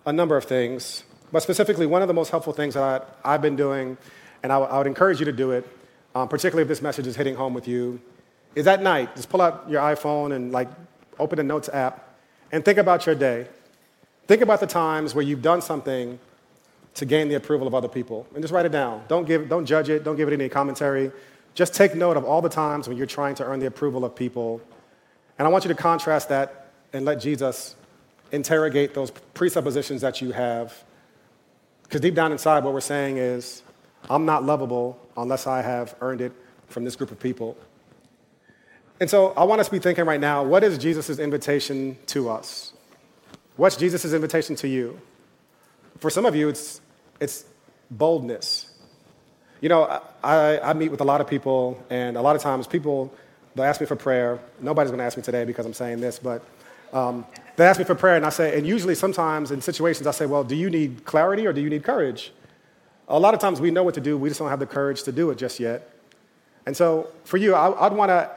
a 0.05 0.13
number 0.13 0.37
of 0.37 0.45
things, 0.45 1.03
but 1.31 1.41
specifically, 1.41 1.85
one 1.85 2.01
of 2.01 2.07
the 2.07 2.13
most 2.13 2.29
helpful 2.29 2.53
things 2.53 2.73
that 2.73 3.17
I, 3.23 3.33
have 3.33 3.41
been 3.41 3.55
doing, 3.55 3.97
and 4.43 4.51
I, 4.51 4.77
would 4.77 4.87
encourage 4.87 5.19
you 5.19 5.25
to 5.25 5.31
do 5.31 5.51
it, 5.51 5.67
um, 6.15 6.27
particularly 6.27 6.63
if 6.63 6.67
this 6.67 6.81
message 6.81 7.07
is 7.07 7.15
hitting 7.15 7.35
home 7.35 7.53
with 7.53 7.67
you, 7.67 8.01
is 8.55 8.67
at 8.67 8.81
night, 8.81 9.15
just 9.15 9.29
pull 9.29 9.41
out 9.41 9.65
your 9.69 9.81
iPhone 9.81 10.35
and 10.35 10.51
like 10.51 10.69
open 11.19 11.37
the 11.37 11.43
Notes 11.43 11.69
app 11.69 12.15
and 12.51 12.63
think 12.63 12.77
about 12.77 13.05
your 13.05 13.15
day. 13.15 13.47
Think 14.27 14.41
about 14.41 14.59
the 14.59 14.67
times 14.67 15.15
where 15.15 15.23
you've 15.23 15.41
done 15.41 15.61
something 15.61 16.19
to 16.95 17.05
gain 17.05 17.29
the 17.29 17.35
approval 17.35 17.67
of 17.67 17.73
other 17.73 17.87
people 17.87 18.27
and 18.33 18.43
just 18.43 18.53
write 18.53 18.65
it 18.65 18.71
down. 18.71 19.03
Don't, 19.07 19.25
give, 19.25 19.47
don't 19.47 19.65
judge 19.65 19.89
it, 19.89 20.03
don't 20.03 20.17
give 20.17 20.27
it 20.27 20.33
any 20.33 20.49
commentary. 20.49 21.11
Just 21.53 21.73
take 21.73 21.95
note 21.95 22.17
of 22.17 22.25
all 22.25 22.41
the 22.41 22.49
times 22.49 22.87
when 22.87 22.97
you're 22.97 23.07
trying 23.07 23.35
to 23.35 23.45
earn 23.45 23.59
the 23.59 23.67
approval 23.67 24.05
of 24.05 24.15
people. 24.15 24.61
And 25.37 25.47
I 25.47 25.51
want 25.51 25.63
you 25.63 25.69
to 25.69 25.75
contrast 25.75 26.29
that 26.29 26.71
and 26.93 27.05
let 27.05 27.19
Jesus 27.19 27.75
interrogate 28.31 28.93
those 28.93 29.11
presuppositions 29.33 30.01
that 30.01 30.21
you 30.21 30.31
have. 30.31 30.83
Because 31.83 32.01
deep 32.01 32.15
down 32.15 32.31
inside, 32.31 32.63
what 32.63 32.73
we're 32.73 32.81
saying 32.81 33.17
is, 33.17 33.63
I'm 34.09 34.25
not 34.25 34.43
lovable 34.43 34.99
unless 35.17 35.47
I 35.47 35.61
have 35.61 35.95
earned 36.01 36.21
it 36.21 36.31
from 36.67 36.85
this 36.85 36.95
group 36.95 37.11
of 37.11 37.19
people. 37.19 37.57
And 39.01 39.09
so 39.09 39.33
I 39.35 39.45
want 39.45 39.59
us 39.59 39.65
to 39.65 39.71
be 39.71 39.79
thinking 39.79 40.05
right 40.05 40.19
now 40.19 40.43
what 40.43 40.63
is 40.63 40.77
Jesus' 40.77 41.17
invitation 41.17 41.97
to 42.05 42.29
us? 42.29 42.71
What's 43.57 43.75
Jesus' 43.75 44.13
invitation 44.13 44.55
to 44.57 44.67
you? 44.67 45.01
For 45.97 46.11
some 46.11 46.23
of 46.23 46.35
you, 46.35 46.49
it's, 46.49 46.81
it's 47.19 47.45
boldness. 47.89 48.71
You 49.59 49.69
know, 49.69 50.01
I, 50.23 50.59
I 50.59 50.73
meet 50.73 50.91
with 50.91 51.01
a 51.01 51.03
lot 51.03 51.19
of 51.19 51.27
people, 51.27 51.83
and 51.89 52.15
a 52.15 52.21
lot 52.21 52.35
of 52.35 52.43
times 52.43 52.67
people, 52.67 53.11
they'll 53.55 53.65
ask 53.65 53.81
me 53.81 53.87
for 53.87 53.95
prayer. 53.95 54.39
Nobody's 54.59 54.91
going 54.91 54.99
to 54.99 55.03
ask 55.03 55.17
me 55.17 55.23
today 55.23 55.45
because 55.45 55.65
I'm 55.65 55.73
saying 55.73 55.99
this, 55.99 56.19
but 56.19 56.43
um, 56.93 57.25
they 57.55 57.65
ask 57.65 57.79
me 57.79 57.85
for 57.85 57.95
prayer, 57.95 58.17
and 58.17 58.25
I 58.25 58.29
say, 58.29 58.55
and 58.55 58.67
usually 58.67 58.93
sometimes 58.93 59.49
in 59.49 59.61
situations 59.61 60.05
I 60.05 60.11
say, 60.11 60.27
well, 60.27 60.43
do 60.43 60.55
you 60.55 60.69
need 60.69 61.05
clarity 61.05 61.47
or 61.47 61.53
do 61.53 61.61
you 61.61 61.71
need 61.71 61.83
courage? 61.83 62.31
A 63.07 63.19
lot 63.19 63.33
of 63.33 63.39
times 63.39 63.59
we 63.59 63.71
know 63.71 63.81
what 63.81 63.95
to 63.95 64.01
do, 64.01 64.15
we 64.15 64.29
just 64.29 64.39
don't 64.39 64.49
have 64.49 64.59
the 64.59 64.67
courage 64.67 65.01
to 65.03 65.11
do 65.11 65.31
it 65.31 65.39
just 65.39 65.59
yet. 65.59 65.89
And 66.67 66.77
so 66.77 67.07
for 67.23 67.37
you, 67.37 67.55
I, 67.55 67.87
I'd 67.87 67.93
want 67.93 68.09
to 68.09 68.29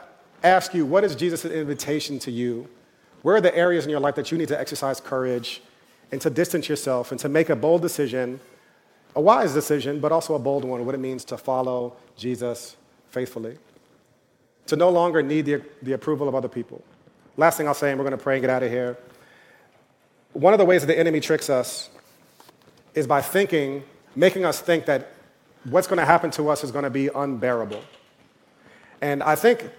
ask 0.43 0.73
you, 0.73 0.85
what 0.85 1.03
is 1.03 1.15
Jesus' 1.15 1.45
invitation 1.45 2.19
to 2.19 2.31
you? 2.31 2.67
Where 3.21 3.35
are 3.35 3.41
the 3.41 3.55
areas 3.55 3.85
in 3.85 3.89
your 3.89 3.99
life 3.99 4.15
that 4.15 4.31
you 4.31 4.37
need 4.37 4.49
to 4.49 4.59
exercise 4.59 4.99
courage 4.99 5.61
and 6.11 6.21
to 6.21 6.29
distance 6.29 6.69
yourself 6.69 7.11
and 7.11 7.19
to 7.19 7.29
make 7.29 7.49
a 7.49 7.55
bold 7.55 7.81
decision, 7.81 8.39
a 9.15 9.21
wise 9.21 9.53
decision, 9.53 9.99
but 9.99 10.11
also 10.11 10.35
a 10.35 10.39
bold 10.39 10.63
one, 10.63 10.85
what 10.85 10.93
it 10.93 10.99
means 10.99 11.25
to 11.25 11.37
follow 11.37 11.95
Jesus 12.15 12.75
faithfully? 13.09 13.57
To 14.67 14.75
no 14.75 14.89
longer 14.89 15.23
need 15.23 15.45
the, 15.45 15.61
the 15.81 15.93
approval 15.93 16.27
of 16.27 16.35
other 16.35 16.47
people. 16.47 16.83
Last 17.37 17.57
thing 17.57 17.67
I'll 17.67 17.73
say, 17.73 17.89
and 17.89 17.99
we're 17.99 18.05
going 18.05 18.17
to 18.17 18.23
pray 18.23 18.35
and 18.35 18.41
get 18.41 18.49
out 18.49 18.63
of 18.63 18.71
here. 18.71 18.97
One 20.33 20.53
of 20.53 20.59
the 20.59 20.65
ways 20.65 20.81
that 20.81 20.87
the 20.87 20.97
enemy 20.97 21.19
tricks 21.19 21.49
us 21.49 21.89
is 22.93 23.07
by 23.07 23.21
thinking, 23.21 23.83
making 24.15 24.45
us 24.45 24.59
think 24.59 24.85
that 24.85 25.11
what's 25.65 25.87
going 25.87 25.99
to 25.99 26.05
happen 26.05 26.29
to 26.31 26.49
us 26.49 26.63
is 26.63 26.71
going 26.71 26.83
to 26.83 26.89
be 26.89 27.09
unbearable. 27.13 27.83
And 29.01 29.23
I 29.23 29.35
think 29.35 29.69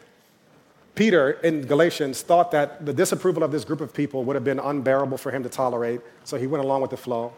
Peter 0.97 1.33
in 1.43 1.61
Galatians 1.61 2.23
thought 2.23 2.51
that 2.53 2.87
the 2.87 2.93
disapproval 2.93 3.45
of 3.45 3.53
this 3.53 3.67
group 3.67 3.83
of 3.83 3.93
people 3.93 4.25
would 4.25 4.35
have 4.35 4.45
been 4.45 4.59
unbearable 4.59 5.19
for 5.19 5.31
him 5.31 5.43
to 5.43 5.49
tolerate, 5.49 6.01
so 6.25 6.39
he 6.39 6.47
went 6.47 6.65
along 6.65 6.81
with 6.81 6.91
the 6.91 6.97
flow. 6.97 7.35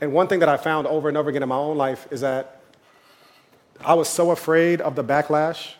And 0.00 0.12
one 0.12 0.26
thing 0.26 0.40
that 0.40 0.48
I 0.48 0.56
found 0.56 0.88
over 0.88 1.08
and 1.08 1.16
over 1.16 1.30
again 1.30 1.44
in 1.44 1.48
my 1.48 1.56
own 1.56 1.78
life 1.78 2.08
is 2.10 2.20
that 2.22 2.60
I 3.80 3.94
was 3.94 4.08
so 4.08 4.32
afraid 4.32 4.80
of 4.80 4.96
the 4.96 5.04
backlash, 5.04 5.74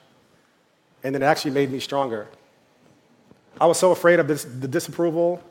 and 1.03 1.15
then 1.15 1.23
it 1.23 1.27
actually 1.27 1.51
made 1.51 1.71
me 1.71 1.81
stronger. 1.81 2.29
I 3.61 3.67
was 3.67 3.77
so 3.77 3.91
afraid 3.91 4.21
of 4.21 4.29
this, 4.29 4.45
the 4.45 4.69
disapproval, 4.69 5.43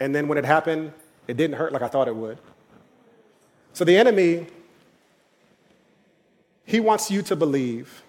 and 0.00 0.14
then 0.14 0.28
when 0.28 0.36
it 0.36 0.44
happened, 0.44 0.92
it 1.26 1.38
didn't 1.38 1.56
hurt 1.56 1.72
like 1.72 1.80
I 1.80 1.88
thought 1.88 2.08
it 2.08 2.16
would. 2.16 2.36
So 3.72 3.86
the 3.86 3.96
enemy, 3.96 4.48
he 6.66 6.78
wants 6.78 7.10
you 7.10 7.22
to 7.22 7.34
believe 7.34 8.02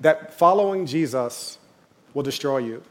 that 0.00 0.34
following 0.34 0.84
Jesus 0.84 1.58
will 2.14 2.22
destroy 2.22 2.58
you. 2.58 2.82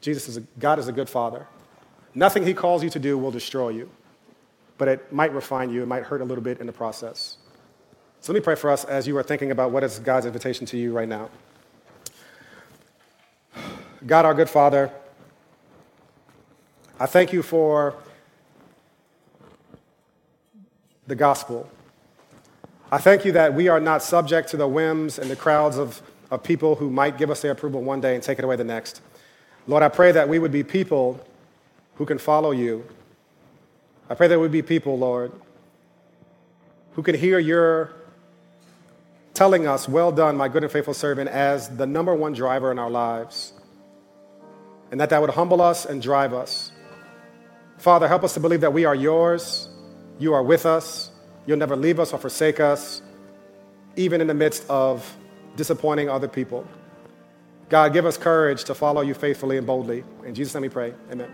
Jesus 0.00 0.28
is 0.28 0.36
a, 0.36 0.40
God 0.58 0.78
is 0.78 0.88
a 0.88 0.92
good 0.92 1.08
father. 1.08 1.46
Nothing 2.14 2.46
he 2.46 2.54
calls 2.54 2.82
you 2.82 2.90
to 2.90 2.98
do 2.98 3.16
will 3.16 3.30
destroy 3.30 3.70
you, 3.70 3.90
but 4.76 4.88
it 4.88 5.12
might 5.12 5.32
refine 5.32 5.70
you, 5.70 5.82
it 5.82 5.86
might 5.86 6.02
hurt 6.02 6.20
a 6.20 6.24
little 6.24 6.44
bit 6.44 6.60
in 6.60 6.66
the 6.66 6.72
process. 6.72 7.38
So 8.20 8.32
let 8.32 8.38
me 8.38 8.44
pray 8.44 8.54
for 8.54 8.70
us 8.70 8.84
as 8.84 9.06
you 9.06 9.16
are 9.16 9.22
thinking 9.22 9.50
about 9.50 9.70
what 9.70 9.82
is 9.82 9.98
God's 9.98 10.26
invitation 10.26 10.66
to 10.66 10.76
you 10.76 10.92
right 10.92 11.08
now. 11.08 11.30
God, 14.06 14.24
our 14.24 14.34
good 14.34 14.50
Father, 14.50 14.90
I 16.98 17.06
thank 17.06 17.32
you 17.32 17.42
for 17.42 17.94
the 21.06 21.14
gospel. 21.14 21.68
I 22.90 22.98
thank 22.98 23.24
you 23.24 23.32
that 23.32 23.54
we 23.54 23.68
are 23.68 23.80
not 23.80 24.02
subject 24.02 24.48
to 24.50 24.56
the 24.56 24.68
whims 24.68 25.18
and 25.18 25.30
the 25.30 25.36
crowds 25.36 25.78
of 25.78 26.02
of 26.32 26.42
people 26.42 26.76
who 26.76 26.88
might 26.88 27.18
give 27.18 27.30
us 27.30 27.42
their 27.42 27.52
approval 27.52 27.82
one 27.82 28.00
day 28.00 28.14
and 28.14 28.24
take 28.24 28.38
it 28.38 28.44
away 28.44 28.56
the 28.56 28.64
next. 28.64 29.02
Lord, 29.66 29.82
I 29.82 29.90
pray 29.90 30.12
that 30.12 30.30
we 30.30 30.38
would 30.38 30.50
be 30.50 30.64
people 30.64 31.20
who 31.96 32.06
can 32.06 32.16
follow 32.16 32.52
you. 32.52 32.86
I 34.08 34.14
pray 34.14 34.28
that 34.28 34.38
we 34.38 34.40
would 34.40 34.50
be 34.50 34.62
people, 34.62 34.98
Lord, 34.98 35.30
who 36.94 37.02
can 37.02 37.14
hear 37.14 37.38
your 37.38 37.92
telling 39.34 39.66
us, 39.66 39.86
Well 39.86 40.10
done, 40.10 40.38
my 40.38 40.48
good 40.48 40.62
and 40.62 40.72
faithful 40.72 40.94
servant, 40.94 41.28
as 41.28 41.68
the 41.68 41.86
number 41.86 42.14
one 42.14 42.32
driver 42.32 42.72
in 42.72 42.78
our 42.78 42.90
lives. 42.90 43.52
And 44.90 44.98
that 45.00 45.10
that 45.10 45.20
would 45.20 45.30
humble 45.30 45.60
us 45.60 45.84
and 45.84 46.00
drive 46.00 46.32
us. 46.32 46.72
Father, 47.76 48.08
help 48.08 48.24
us 48.24 48.32
to 48.34 48.40
believe 48.40 48.62
that 48.62 48.72
we 48.72 48.86
are 48.86 48.94
yours. 48.94 49.68
You 50.18 50.32
are 50.32 50.42
with 50.42 50.64
us. 50.64 51.10
You'll 51.44 51.58
never 51.58 51.76
leave 51.76 52.00
us 52.00 52.14
or 52.14 52.18
forsake 52.18 52.58
us, 52.58 53.02
even 53.96 54.22
in 54.22 54.28
the 54.28 54.34
midst 54.34 54.64
of 54.70 55.16
disappointing 55.56 56.08
other 56.08 56.28
people. 56.28 56.66
God, 57.68 57.92
give 57.92 58.04
us 58.04 58.18
courage 58.18 58.64
to 58.64 58.74
follow 58.74 59.00
you 59.00 59.14
faithfully 59.14 59.56
and 59.56 59.66
boldly. 59.66 60.04
In 60.24 60.34
Jesus' 60.34 60.54
name 60.54 60.62
we 60.62 60.68
pray. 60.68 60.94
Amen. 61.10 61.30